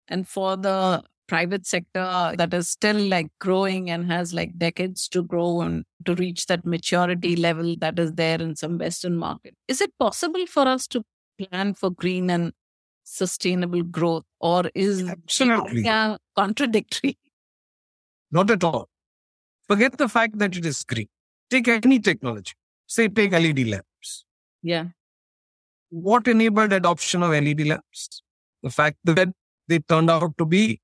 and 0.06 0.28
for 0.28 0.56
the 0.56 1.02
private 1.28 1.66
sector 1.66 2.34
that 2.36 2.52
is 2.52 2.68
still 2.68 2.98
like 3.08 3.28
growing 3.40 3.88
and 3.88 4.04
has 4.12 4.34
like 4.34 4.58
decades 4.58 5.08
to 5.08 5.22
grow 5.22 5.62
and 5.62 5.84
to 6.04 6.14
reach 6.14 6.44
that 6.46 6.66
maturity 6.66 7.36
level 7.36 7.74
that 7.78 7.98
is 7.98 8.12
there 8.12 8.40
in 8.40 8.54
some 8.54 8.76
Western 8.76 9.16
market. 9.16 9.54
Is 9.66 9.80
it 9.80 9.92
possible 9.98 10.46
for 10.46 10.68
us 10.68 10.86
to 10.88 11.02
plan 11.38 11.72
for 11.72 11.90
green 11.90 12.28
and 12.28 12.52
sustainable 13.04 13.82
growth 13.82 14.24
or 14.40 14.70
is 14.74 15.02
absolutely 15.08 15.84
contradictory? 16.36 17.16
Not 18.30 18.50
at 18.50 18.62
all. 18.62 18.90
Forget 19.68 19.96
the 19.96 20.10
fact 20.10 20.38
that 20.38 20.54
it 20.54 20.66
is 20.66 20.84
green. 20.84 21.08
Take 21.48 21.66
any 21.68 21.98
technology. 21.98 22.52
Say 22.86 23.08
take 23.08 23.32
LED 23.32 23.68
lamps. 23.68 24.26
Yeah. 24.62 24.88
What 25.92 26.26
enabled 26.26 26.72
adoption 26.72 27.22
of 27.22 27.32
LED 27.32 27.66
lamps? 27.66 28.22
The 28.62 28.70
fact 28.70 28.96
that 29.04 29.28
they 29.68 29.78
turned 29.80 30.10
out 30.10 30.38
to 30.38 30.46
be 30.46 30.80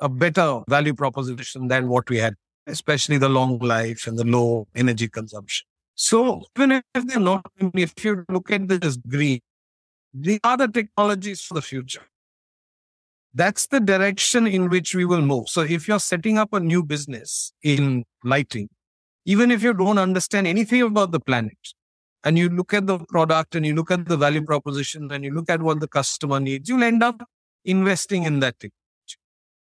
a 0.00 0.08
better 0.08 0.62
value 0.66 0.94
proposition 0.94 1.68
than 1.68 1.88
what 1.88 2.08
we 2.08 2.16
had, 2.16 2.34
especially 2.66 3.18
the 3.18 3.28
long 3.28 3.58
life 3.58 4.06
and 4.06 4.18
the 4.18 4.24
low 4.24 4.66
energy 4.74 5.06
consumption. 5.06 5.66
So 5.96 6.44
even 6.56 6.82
if 6.94 7.06
they're 7.06 7.20
not, 7.20 7.44
if 7.74 7.92
you 8.02 8.24
look 8.30 8.50
at 8.50 8.68
this 8.68 8.96
green, 8.96 9.40
the 10.14 10.40
other 10.42 10.66
technologies 10.66 11.42
for 11.42 11.52
the 11.52 11.62
future. 11.62 12.06
That's 13.34 13.66
the 13.66 13.80
direction 13.80 14.46
in 14.46 14.70
which 14.70 14.94
we 14.94 15.04
will 15.04 15.20
move. 15.20 15.50
So 15.50 15.60
if 15.60 15.86
you're 15.86 16.00
setting 16.00 16.38
up 16.38 16.54
a 16.54 16.60
new 16.60 16.82
business 16.82 17.52
in 17.62 18.06
lighting, 18.24 18.70
even 19.26 19.50
if 19.50 19.62
you 19.62 19.74
don't 19.74 19.98
understand 19.98 20.46
anything 20.46 20.80
about 20.80 21.12
the 21.12 21.20
planet, 21.20 21.58
and 22.24 22.38
you 22.38 22.48
look 22.48 22.74
at 22.74 22.86
the 22.86 22.98
product 22.98 23.54
and 23.54 23.64
you 23.64 23.74
look 23.74 23.90
at 23.90 24.06
the 24.06 24.16
value 24.16 24.42
proposition 24.42 25.10
and 25.10 25.24
you 25.24 25.32
look 25.32 25.48
at 25.48 25.62
what 25.62 25.80
the 25.80 25.88
customer 25.88 26.40
needs, 26.40 26.68
you'll 26.68 26.82
end 26.82 27.02
up 27.02 27.22
investing 27.64 28.24
in 28.24 28.40
that 28.40 28.58
thing. 28.58 28.72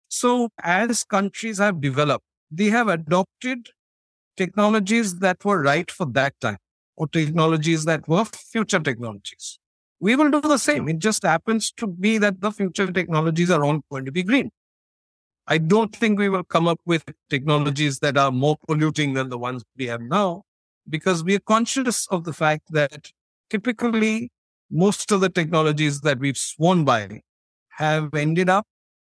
So 0.08 0.50
as 0.62 1.04
countries 1.04 1.58
have 1.58 1.80
developed, 1.80 2.24
they 2.50 2.66
have 2.66 2.88
adopted 2.88 3.68
technologies 4.36 5.20
that 5.20 5.44
were 5.44 5.62
right 5.62 5.90
for 5.90 6.06
that 6.06 6.38
time 6.40 6.58
or 6.96 7.06
technologies 7.06 7.84
that 7.84 8.06
were 8.08 8.24
future 8.24 8.80
technologies. 8.80 9.58
We 10.00 10.16
will 10.16 10.30
do 10.30 10.40
the 10.40 10.58
same. 10.58 10.88
It 10.88 10.98
just 10.98 11.22
happens 11.22 11.70
to 11.76 11.86
be 11.86 12.18
that 12.18 12.40
the 12.40 12.50
future 12.50 12.90
technologies 12.90 13.50
are 13.50 13.64
all 13.64 13.80
going 13.90 14.04
to 14.04 14.12
be 14.12 14.22
green. 14.22 14.50
I 15.46 15.58
don't 15.58 15.94
think 15.94 16.18
we 16.18 16.28
will 16.28 16.44
come 16.44 16.68
up 16.68 16.80
with 16.84 17.04
technologies 17.30 18.00
that 18.00 18.16
are 18.16 18.32
more 18.32 18.56
polluting 18.66 19.14
than 19.14 19.28
the 19.28 19.38
ones 19.38 19.62
we 19.76 19.86
have 19.86 20.00
now 20.00 20.42
because 20.88 21.24
we 21.24 21.34
are 21.34 21.40
conscious 21.40 22.06
of 22.08 22.24
the 22.24 22.32
fact 22.32 22.72
that 22.72 23.10
typically 23.50 24.30
most 24.70 25.12
of 25.12 25.20
the 25.20 25.28
technologies 25.28 26.00
that 26.00 26.18
we've 26.18 26.38
sworn 26.38 26.84
by 26.84 27.20
have 27.76 28.14
ended 28.14 28.48
up 28.48 28.66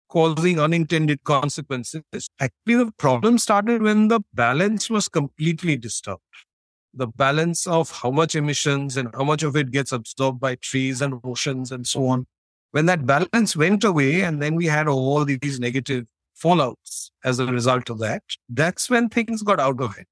causing 0.09 0.59
unintended 0.59 1.23
consequences. 1.23 2.03
Actually, 2.39 2.75
the 2.75 2.91
problem 2.97 3.37
started 3.37 3.81
when 3.81 4.07
the 4.07 4.21
balance 4.33 4.89
was 4.89 5.09
completely 5.09 5.77
disturbed. 5.77 6.21
The 6.93 7.07
balance 7.07 7.67
of 7.67 7.91
how 7.91 8.11
much 8.11 8.35
emissions 8.35 8.95
and 8.95 9.09
how 9.13 9.23
much 9.23 9.43
of 9.43 9.55
it 9.55 9.71
gets 9.71 9.91
absorbed 9.91 10.39
by 10.39 10.55
trees 10.55 11.01
and 11.01 11.19
oceans 11.23 11.71
and 11.71 11.85
so 11.85 12.07
on. 12.07 12.27
When 12.71 12.85
that 12.85 13.05
balance 13.05 13.55
went 13.55 13.83
away, 13.83 14.21
and 14.21 14.41
then 14.41 14.55
we 14.55 14.65
had 14.65 14.87
all 14.87 15.25
these 15.25 15.59
negative 15.59 16.05
fallouts 16.41 17.09
as 17.23 17.39
a 17.39 17.45
result 17.45 17.89
of 17.89 17.99
that, 17.99 18.23
that's 18.49 18.89
when 18.89 19.09
things 19.09 19.43
got 19.43 19.59
out 19.59 19.79
of 19.81 19.95
hand. 19.95 20.07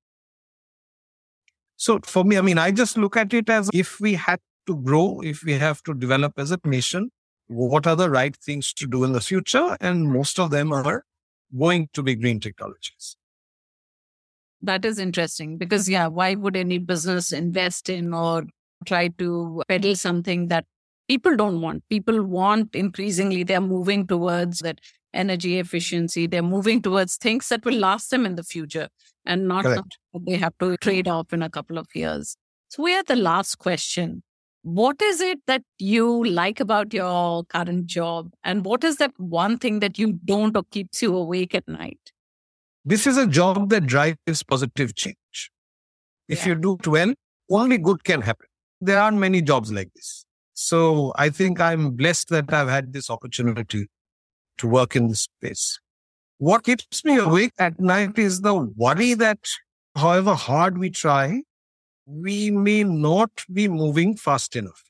So 1.83 1.99
for 2.05 2.23
me, 2.23 2.37
I 2.37 2.41
mean, 2.41 2.57
I 2.57 2.71
just 2.71 2.97
look 2.97 3.17
at 3.17 3.33
it 3.33 3.49
as 3.49 3.69
if 3.73 3.99
we 3.99 4.13
had 4.13 4.39
to 4.67 4.75
grow, 4.77 5.19
if 5.21 5.43
we 5.43 5.51
have 5.51 5.83
to 5.83 5.93
develop 5.93 6.31
as 6.37 6.49
a 6.49 6.57
nation, 6.63 7.09
what 7.47 7.85
are 7.85 7.95
the 7.97 8.09
right 8.09 8.33
things 8.37 8.71
to 8.75 8.87
do 8.87 9.03
in 9.03 9.11
the 9.11 9.19
future? 9.19 9.75
And 9.81 10.09
most 10.09 10.39
of 10.39 10.49
them 10.49 10.71
are 10.71 11.03
going 11.59 11.89
to 11.91 12.01
be 12.01 12.15
green 12.15 12.39
technologies. 12.39 13.17
That 14.61 14.85
is 14.85 14.97
interesting 14.97 15.57
because, 15.57 15.89
yeah, 15.89 16.07
why 16.07 16.35
would 16.35 16.55
any 16.55 16.77
business 16.77 17.33
invest 17.33 17.89
in 17.89 18.13
or 18.13 18.45
try 18.85 19.09
to 19.17 19.61
peddle 19.67 19.97
something 19.97 20.47
that 20.47 20.63
people 21.09 21.35
don't 21.35 21.59
want. 21.59 21.83
People 21.89 22.23
want 22.23 22.75
increasingly, 22.75 23.43
they're 23.43 23.59
moving 23.59 24.07
towards 24.07 24.59
that 24.59 24.79
energy 25.13 25.59
efficiency. 25.59 26.27
They're 26.27 26.41
moving 26.41 26.81
towards 26.81 27.17
things 27.17 27.49
that 27.49 27.65
will 27.65 27.77
last 27.77 28.09
them 28.09 28.25
in 28.25 28.35
the 28.35 28.43
future 28.43 28.89
and 29.25 29.47
not 29.47 29.65
they 30.25 30.37
have 30.37 30.57
to 30.59 30.77
trade 30.77 31.07
off 31.07 31.33
in 31.33 31.41
a 31.41 31.49
couple 31.49 31.77
of 31.77 31.87
years. 31.93 32.35
So 32.69 32.83
we 32.83 32.93
are 32.95 33.03
the 33.03 33.15
last 33.15 33.59
question. 33.59 34.23
What 34.63 35.01
is 35.01 35.19
it 35.21 35.39
that 35.47 35.61
you 35.77 36.23
like 36.23 36.59
about 36.59 36.93
your 36.93 37.43
current 37.45 37.85
job? 37.85 38.31
And 38.43 38.63
what 38.63 38.83
is 38.83 38.97
that 38.97 39.11
one 39.17 39.57
thing 39.57 39.79
that 39.79 39.99
you 39.99 40.13
don't 40.25 40.55
or 40.55 40.63
keeps 40.71 41.01
you 41.01 41.15
awake 41.15 41.53
at 41.53 41.67
night? 41.67 41.99
This 42.85 43.05
is 43.05 43.17
a 43.17 43.27
job 43.27 43.69
that 43.69 43.85
drives 43.85 44.43
positive 44.47 44.95
change. 44.95 45.51
If 46.27 46.45
yeah. 46.45 46.53
you 46.53 46.55
do 46.55 46.77
it 46.79 46.87
well, 46.87 47.13
only 47.49 47.77
good 47.77 48.03
can 48.03 48.21
happen. 48.21 48.47
There 48.79 48.99
aren't 48.99 49.17
many 49.17 49.41
jobs 49.41 49.71
like 49.71 49.93
this. 49.93 50.25
So 50.53 51.13
I 51.15 51.29
think 51.29 51.59
I'm 51.59 51.91
blessed 51.91 52.29
that 52.29 52.51
I've 52.53 52.69
had 52.69 52.93
this 52.93 53.09
opportunity 53.09 53.87
to 54.57 54.67
work 54.67 54.95
in 54.95 55.07
this 55.07 55.21
space. 55.21 55.79
What 56.37 56.63
keeps 56.63 57.05
me 57.05 57.17
awake 57.17 57.53
at 57.59 57.79
night 57.79 58.17
is 58.17 58.41
the 58.41 58.53
worry 58.53 59.13
that 59.13 59.39
however 59.95 60.35
hard 60.35 60.77
we 60.77 60.89
try, 60.89 61.41
we 62.05 62.51
may 62.51 62.83
not 62.83 63.31
be 63.51 63.67
moving 63.67 64.17
fast 64.17 64.55
enough. 64.55 64.83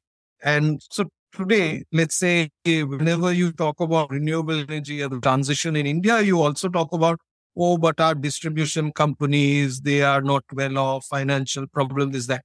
And 0.43 0.81
so 0.89 1.05
today, 1.31 1.83
let's 1.91 2.15
say 2.15 2.49
whenever 2.65 3.31
you 3.31 3.51
talk 3.51 3.79
about 3.79 4.09
renewable 4.09 4.59
energy 4.59 5.03
or 5.03 5.09
the 5.09 5.19
transition 5.19 5.75
in 5.75 5.85
India, 5.85 6.21
you 6.21 6.41
also 6.41 6.69
talk 6.69 6.91
about, 6.91 7.19
oh, 7.55 7.77
but 7.77 7.99
our 7.99 8.15
distribution 8.15 8.91
companies, 8.91 9.81
they 9.81 10.01
are 10.01 10.21
not 10.21 10.43
well 10.53 10.77
off, 10.77 11.05
financial 11.05 11.67
problem 11.67 12.15
is 12.15 12.27
that. 12.27 12.43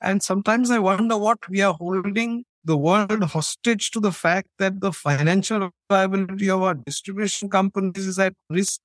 And 0.00 0.22
sometimes 0.22 0.70
I 0.70 0.78
wonder 0.78 1.16
what 1.16 1.38
we 1.48 1.60
are 1.62 1.74
holding 1.74 2.44
the 2.64 2.76
world 2.76 3.22
hostage 3.24 3.90
to 3.90 4.00
the 4.00 4.12
fact 4.12 4.48
that 4.58 4.80
the 4.80 4.92
financial 4.92 5.70
viability 5.90 6.48
of 6.50 6.62
our 6.62 6.74
distribution 6.74 7.48
companies 7.50 8.06
is 8.06 8.18
at 8.18 8.34
risk. 8.48 8.80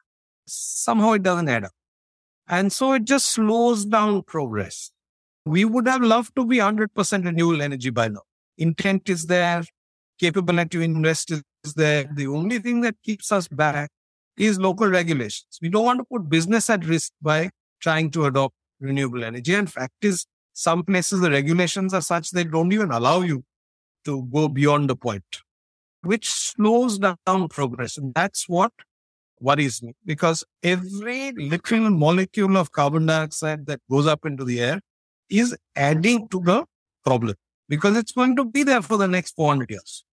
Somehow 0.47 1.13
it 1.13 1.23
doesn't 1.23 1.47
add 1.47 1.65
up. 1.65 1.71
And 2.47 2.73
so 2.73 2.93
it 2.93 3.05
just 3.05 3.27
slows 3.27 3.85
down 3.85 4.23
progress. 4.23 4.91
We 5.45 5.65
would 5.65 5.87
have 5.87 6.01
loved 6.01 6.35
to 6.35 6.45
be 6.45 6.57
100% 6.57 7.25
renewable 7.25 7.61
energy 7.61 7.89
by 7.89 8.09
now. 8.09 8.21
Intent 8.57 9.07
is 9.09 9.27
there, 9.27 9.63
capability 10.19 10.79
to 10.79 10.81
invest 10.81 11.31
is 11.31 11.73
there. 11.75 12.09
The 12.13 12.27
only 12.27 12.59
thing 12.59 12.81
that 12.81 12.95
keeps 13.03 13.31
us 13.31 13.47
back 13.47 13.89
is 14.37 14.59
local 14.59 14.87
regulations. 14.87 15.59
We 15.61 15.69
don't 15.69 15.85
want 15.85 15.99
to 15.99 16.05
put 16.05 16.29
business 16.29 16.69
at 16.69 16.85
risk 16.85 17.11
by 17.21 17.51
trying 17.81 18.11
to 18.11 18.25
adopt 18.25 18.55
renewable 18.79 19.23
energy. 19.23 19.53
And 19.53 19.71
fact 19.71 20.03
is, 20.03 20.25
some 20.53 20.83
places 20.83 21.21
the 21.21 21.31
regulations 21.31 21.93
are 21.93 22.01
such 22.01 22.31
they 22.31 22.43
don't 22.43 22.71
even 22.73 22.91
allow 22.91 23.21
you 23.21 23.43
to 24.05 24.23
go 24.33 24.47
beyond 24.47 24.89
the 24.89 24.95
point, 24.95 25.41
which 26.01 26.29
slows 26.29 26.99
down 26.99 27.47
progress. 27.49 27.97
And 27.97 28.13
that's 28.13 28.47
what 28.47 28.71
worries 29.41 29.81
me 29.81 29.93
because 30.05 30.43
every 30.63 31.31
little 31.31 31.89
molecule 31.89 32.57
of 32.57 32.71
carbon 32.71 33.05
dioxide 33.05 33.65
that 33.67 33.79
goes 33.89 34.05
up 34.05 34.25
into 34.25 34.43
the 34.43 34.59
air 34.59 34.81
is 35.29 35.55
adding 35.75 36.27
to 36.29 36.41
the 36.41 36.65
problem 37.05 37.35
because 37.67 37.95
it's 37.95 38.11
going 38.11 38.35
to 38.35 38.45
be 38.45 38.63
there 38.63 38.81
for 38.81 38.97
the 38.97 39.07
next 39.07 39.35
400 39.35 39.69
years. 39.69 40.03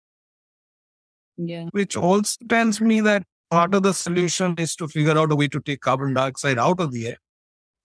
Yeah. 1.37 1.66
Which 1.72 1.96
also 1.96 2.37
tells 2.49 2.81
me 2.81 3.01
that 3.01 3.25
part 3.51 3.75
of 3.75 3.83
the 3.83 3.92
solution 3.92 4.55
is 4.59 4.75
to 4.77 4.88
figure 4.88 5.18
out 5.18 5.33
a 5.33 5.37
way 5.37 5.49
to 5.49 5.61
take 5.61 5.81
carbon 5.81 6.14
dioxide 6.14 6.59
out 6.59 6.81
of 6.81 6.92
the 6.92 7.09
air. 7.09 7.18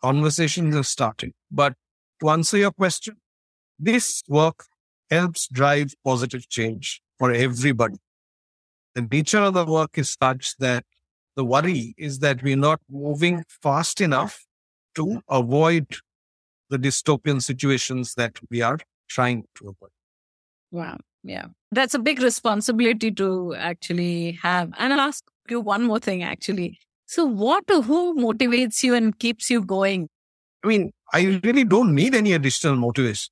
Conversations 0.02 0.76
are 0.76 0.84
starting. 0.84 1.34
But 1.52 1.74
to 2.22 2.30
answer 2.30 2.58
your 2.58 2.72
question, 2.72 3.18
this 3.80 4.24
work 4.28 4.66
helps 5.12 5.47
drive 5.47 5.93
positive 6.04 6.47
change 6.50 7.02
for 7.19 7.32
everybody. 7.32 7.97
The 8.95 9.08
nature 9.12 9.39
of 9.39 9.54
the 9.54 9.65
work 9.65 9.97
is 9.97 10.15
such 10.19 10.58
that 10.58 10.86
the 11.36 11.45
worry 11.45 11.93
is 11.97 12.19
that 12.19 12.41
we're 12.41 12.58
not 12.58 12.80
moving 12.89 13.43
fast 13.62 14.02
enough 14.02 14.45
to 14.95 15.21
avoid 15.30 15.86
the 16.69 16.78
dystopian 16.78 17.41
situations 17.41 18.15
that 18.15 18.39
we 18.50 18.62
are 18.62 18.80
trying 19.10 19.43
to 19.56 19.69
avoid. 19.69 19.91
Wow. 20.71 20.97
Yeah. 21.24 21.45
That's 21.71 21.93
a 21.93 22.00
big 22.00 22.21
responsibility 22.21 23.12
to 23.12 23.54
actually 23.56 24.39
have. 24.41 24.74
And 24.78 24.93
I'll 24.93 25.02
ask 25.02 25.24
you 25.50 25.60
one 25.60 25.84
more 25.84 26.00
thing, 26.00 26.24
actually. 26.24 26.80
So, 27.06 27.26
what 27.26 27.65
or 27.69 27.82
who 27.82 28.15
motivates 28.15 28.84
you 28.84 28.93
and 28.95 29.17
keeps 29.19 29.50
you 29.50 29.62
going? 29.62 30.08
I 30.63 30.67
mean, 30.67 30.91
I 31.13 31.39
really 31.43 31.65
don't 31.65 31.93
need 31.93 32.15
any 32.15 32.34
additional 32.34 32.76
motivation 32.76 33.32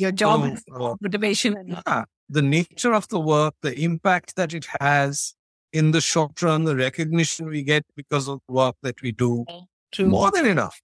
your 0.00 0.12
job 0.12 0.56
oh, 0.72 0.96
motivation. 1.00 1.76
Yeah, 1.86 2.04
the 2.28 2.42
nature 2.42 2.92
of 2.92 3.08
the 3.08 3.20
work, 3.20 3.54
the 3.62 3.78
impact 3.78 4.36
that 4.36 4.54
it 4.54 4.66
has 4.80 5.34
in 5.72 5.92
the 5.92 6.00
short 6.00 6.40
run, 6.42 6.64
the 6.64 6.76
recognition 6.76 7.46
we 7.46 7.62
get 7.62 7.84
because 7.96 8.28
of 8.28 8.40
the 8.48 8.54
work 8.54 8.76
that 8.82 9.02
we 9.02 9.12
do, 9.12 9.44
True. 9.92 10.06
more 10.06 10.30
than 10.30 10.46
enough. 10.46 10.80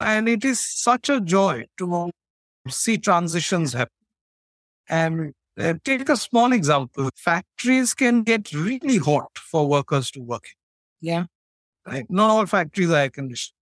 And 0.00 0.28
it 0.28 0.44
is 0.44 0.60
such 0.60 1.08
a 1.08 1.20
joy 1.20 1.64
to 1.78 2.10
see 2.68 2.98
transitions 2.98 3.72
happen. 3.72 3.92
And 4.88 5.32
uh, 5.58 5.74
take 5.84 6.08
a 6.08 6.16
small 6.16 6.52
example. 6.52 7.10
Factories 7.16 7.94
can 7.94 8.22
get 8.22 8.52
really 8.52 8.98
hot 8.98 9.30
for 9.38 9.68
workers 9.68 10.10
to 10.12 10.20
work 10.20 10.44
in. 10.44 11.08
Yeah. 11.08 11.24
Right? 11.86 12.06
Not 12.10 12.30
all 12.30 12.46
factories 12.46 12.90
are 12.90 12.96
air 12.96 13.10
conditioned. 13.10 13.54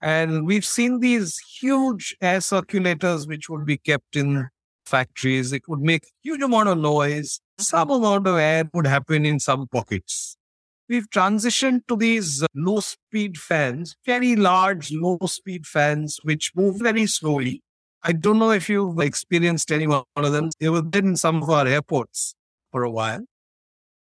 And 0.00 0.46
we've 0.46 0.64
seen 0.64 1.00
these 1.00 1.38
huge 1.60 2.16
air 2.20 2.38
circulators 2.38 3.26
which 3.26 3.48
would 3.48 3.64
be 3.64 3.78
kept 3.78 4.16
in 4.16 4.48
factories. 4.84 5.52
It 5.52 5.62
would 5.68 5.80
make 5.80 6.04
huge 6.22 6.42
amount 6.42 6.68
of 6.68 6.78
noise. 6.78 7.40
Some 7.58 7.90
amount 7.90 8.26
of 8.26 8.36
air 8.36 8.64
would 8.74 8.86
happen 8.86 9.24
in 9.24 9.40
some 9.40 9.66
pockets. 9.68 10.36
We've 10.88 11.10
transitioned 11.10 11.86
to 11.88 11.96
these 11.96 12.44
low 12.54 12.80
speed 12.80 13.38
fans, 13.38 13.96
very 14.06 14.36
large 14.36 14.92
low 14.92 15.18
speed 15.26 15.66
fans, 15.66 16.20
which 16.22 16.52
move 16.54 16.78
very 16.78 17.06
slowly. 17.06 17.62
I 18.04 18.12
don't 18.12 18.38
know 18.38 18.52
if 18.52 18.68
you've 18.68 19.00
experienced 19.00 19.72
any 19.72 19.88
one 19.88 20.04
of 20.14 20.30
them. 20.30 20.50
They 20.60 20.68
were 20.68 20.84
in 20.94 21.16
some 21.16 21.42
of 21.42 21.50
our 21.50 21.66
airports 21.66 22.36
for 22.70 22.84
a 22.84 22.90
while. 22.90 23.24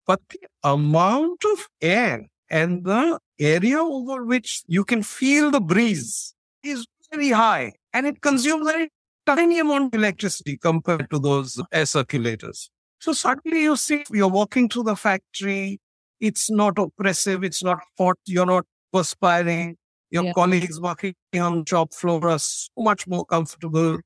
But 0.06 0.19
the 0.29 0.39
amount 0.63 1.45
of 1.45 1.69
air 1.82 2.27
and 2.54 2.84
the 2.86 3.20
area 3.39 3.80
over 3.80 4.24
which 4.24 4.62
you 4.68 4.86
can 4.86 5.02
feel 5.02 5.50
the 5.50 5.60
breeze 5.60 6.36
is 6.62 6.86
very 7.12 7.32
high 7.32 7.74
and 7.94 8.06
it 8.06 8.22
consumes 8.22 8.68
very 8.72 8.89
tiny 9.26 9.60
amount 9.60 9.94
of 9.94 10.00
electricity 10.00 10.56
compared 10.58 11.10
to 11.10 11.18
those 11.18 11.60
air 11.72 11.86
circulators. 11.86 12.70
So 13.00 13.12
suddenly 13.12 13.63
you 13.63 13.76
see 13.76 14.04
you're 14.12 14.28
walking 14.28 14.70
through 14.70 14.84
the 14.84 14.96
factory. 14.96 15.80
It's 16.20 16.52
not 16.52 16.78
oppressive. 16.78 17.44
It's 17.44 17.63
not 17.63 17.80
hot. 17.98 18.18
You're 18.28 18.46
not 18.46 18.66
perspiring. 18.94 19.76
Your 20.12 20.26
yeah. 20.26 20.34
colleagues 20.34 20.80
working 20.80 21.16
on 21.36 21.66
shop 21.66 21.92
floor 21.92 22.30
are 22.30 22.38
so 22.38 22.70
much 22.78 23.08
more 23.08 23.26
comfortable. 23.26 23.98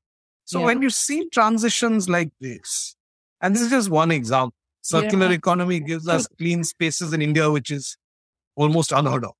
So 0.45 0.59
yeah. 0.59 0.67
when 0.67 0.81
you 0.81 0.89
see 0.89 1.27
transitions 1.33 2.07
like 2.07 2.29
this, 2.39 2.95
and 3.41 3.53
this 3.53 3.61
is 3.61 3.69
just 3.69 3.89
one 3.89 4.11
example, 4.11 4.55
circular 4.81 5.27
yeah. 5.27 5.33
economy 5.33 5.81
gives 5.81 6.07
us 6.07 6.27
clean 6.37 6.63
spaces 6.63 7.11
in 7.11 7.21
India, 7.21 7.51
which 7.51 7.71
is 7.71 7.97
almost 8.57 8.91
unheard 8.91 9.23
of. 9.23 9.35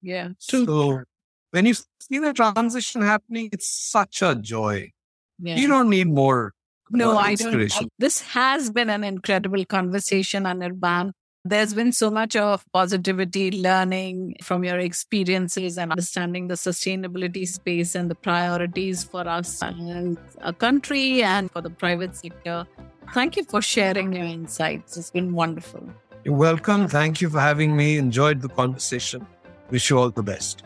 Yeah. 0.00 0.28
So 0.38 1.02
when 1.50 1.66
you 1.66 1.74
see 1.74 2.18
the 2.18 2.32
transition 2.32 3.02
happening, 3.02 3.48
it's 3.52 3.68
such 3.68 4.22
a 4.22 4.34
joy. 4.36 4.92
Yeah. 5.40 5.56
You 5.56 5.66
don't 5.66 5.88
need 5.88 6.06
more. 6.06 6.52
No, 6.90 7.12
uh, 7.12 7.16
I 7.16 7.34
don't. 7.34 7.76
Uh, 7.76 7.86
this 7.98 8.20
has 8.20 8.70
been 8.70 8.90
an 8.90 9.04
incredible 9.04 9.64
conversation, 9.64 10.44
Anirban. 10.44 11.12
There's 11.44 11.72
been 11.72 11.92
so 11.92 12.10
much 12.10 12.36
of 12.36 12.64
positivity, 12.72 13.50
learning 13.50 14.36
from 14.42 14.64
your 14.64 14.78
experiences 14.78 15.78
and 15.78 15.92
understanding 15.92 16.48
the 16.48 16.54
sustainability 16.54 17.46
space 17.46 17.94
and 17.94 18.10
the 18.10 18.14
priorities 18.14 19.04
for 19.04 19.26
us 19.26 19.62
and 19.62 20.18
a 20.40 20.52
country 20.52 21.22
and 21.22 21.50
for 21.50 21.62
the 21.62 21.70
private 21.70 22.16
sector. 22.16 22.66
Thank 23.14 23.36
you 23.36 23.44
for 23.44 23.62
sharing 23.62 24.12
your 24.12 24.26
insights. 24.26 24.96
It's 24.96 25.10
been 25.10 25.32
wonderful. 25.32 25.88
You're 26.28 26.36
welcome. 26.36 26.88
Thank 26.88 27.22
you 27.22 27.30
for 27.30 27.40
having 27.40 27.74
me. 27.74 27.96
Enjoyed 27.96 28.42
the 28.42 28.50
conversation. 28.50 29.26
Wish 29.70 29.88
you 29.88 29.98
all 29.98 30.10
the 30.10 30.22
best. 30.22 30.62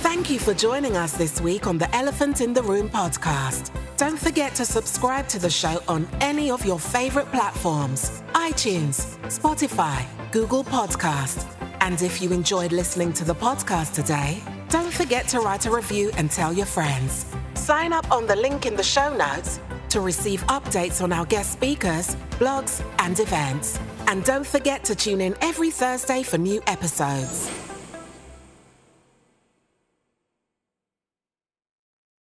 Thank 0.00 0.30
you 0.30 0.38
for 0.38 0.54
joining 0.54 0.96
us 0.96 1.12
this 1.12 1.38
week 1.38 1.66
on 1.66 1.76
the 1.76 1.94
Elephant 1.94 2.40
in 2.40 2.54
the 2.54 2.62
Room 2.62 2.88
podcast. 2.88 3.70
Don't 3.98 4.18
forget 4.18 4.54
to 4.54 4.64
subscribe 4.64 5.28
to 5.28 5.38
the 5.38 5.50
show 5.50 5.82
on 5.86 6.08
any 6.22 6.50
of 6.50 6.64
your 6.64 6.78
favorite 6.78 7.30
platforms 7.30 8.22
iTunes, 8.32 9.18
Spotify, 9.26 10.06
Google 10.32 10.64
Podcast. 10.64 11.44
And 11.82 12.00
if 12.00 12.22
you 12.22 12.32
enjoyed 12.32 12.72
listening 12.72 13.12
to 13.12 13.24
the 13.26 13.34
podcast 13.34 13.92
today, 13.92 14.42
don't 14.70 14.94
forget 14.94 15.28
to 15.28 15.40
write 15.40 15.66
a 15.66 15.70
review 15.70 16.10
and 16.16 16.30
tell 16.30 16.54
your 16.54 16.64
friends. 16.64 17.26
Sign 17.52 17.92
up 17.92 18.10
on 18.10 18.26
the 18.26 18.36
link 18.36 18.64
in 18.64 18.76
the 18.76 18.82
show 18.82 19.14
notes 19.14 19.60
to 19.90 20.00
receive 20.00 20.42
updates 20.46 21.02
on 21.02 21.12
our 21.12 21.26
guest 21.26 21.52
speakers, 21.52 22.16
blogs, 22.38 22.82
and 22.98 23.18
events. 23.18 23.78
And 24.06 24.24
don't 24.24 24.46
forget 24.46 24.84
to 24.84 24.94
tune 24.94 25.20
in 25.20 25.34
every 25.40 25.70
Thursday 25.70 26.22
for 26.22 26.38
new 26.38 26.62
episodes. 26.66 27.65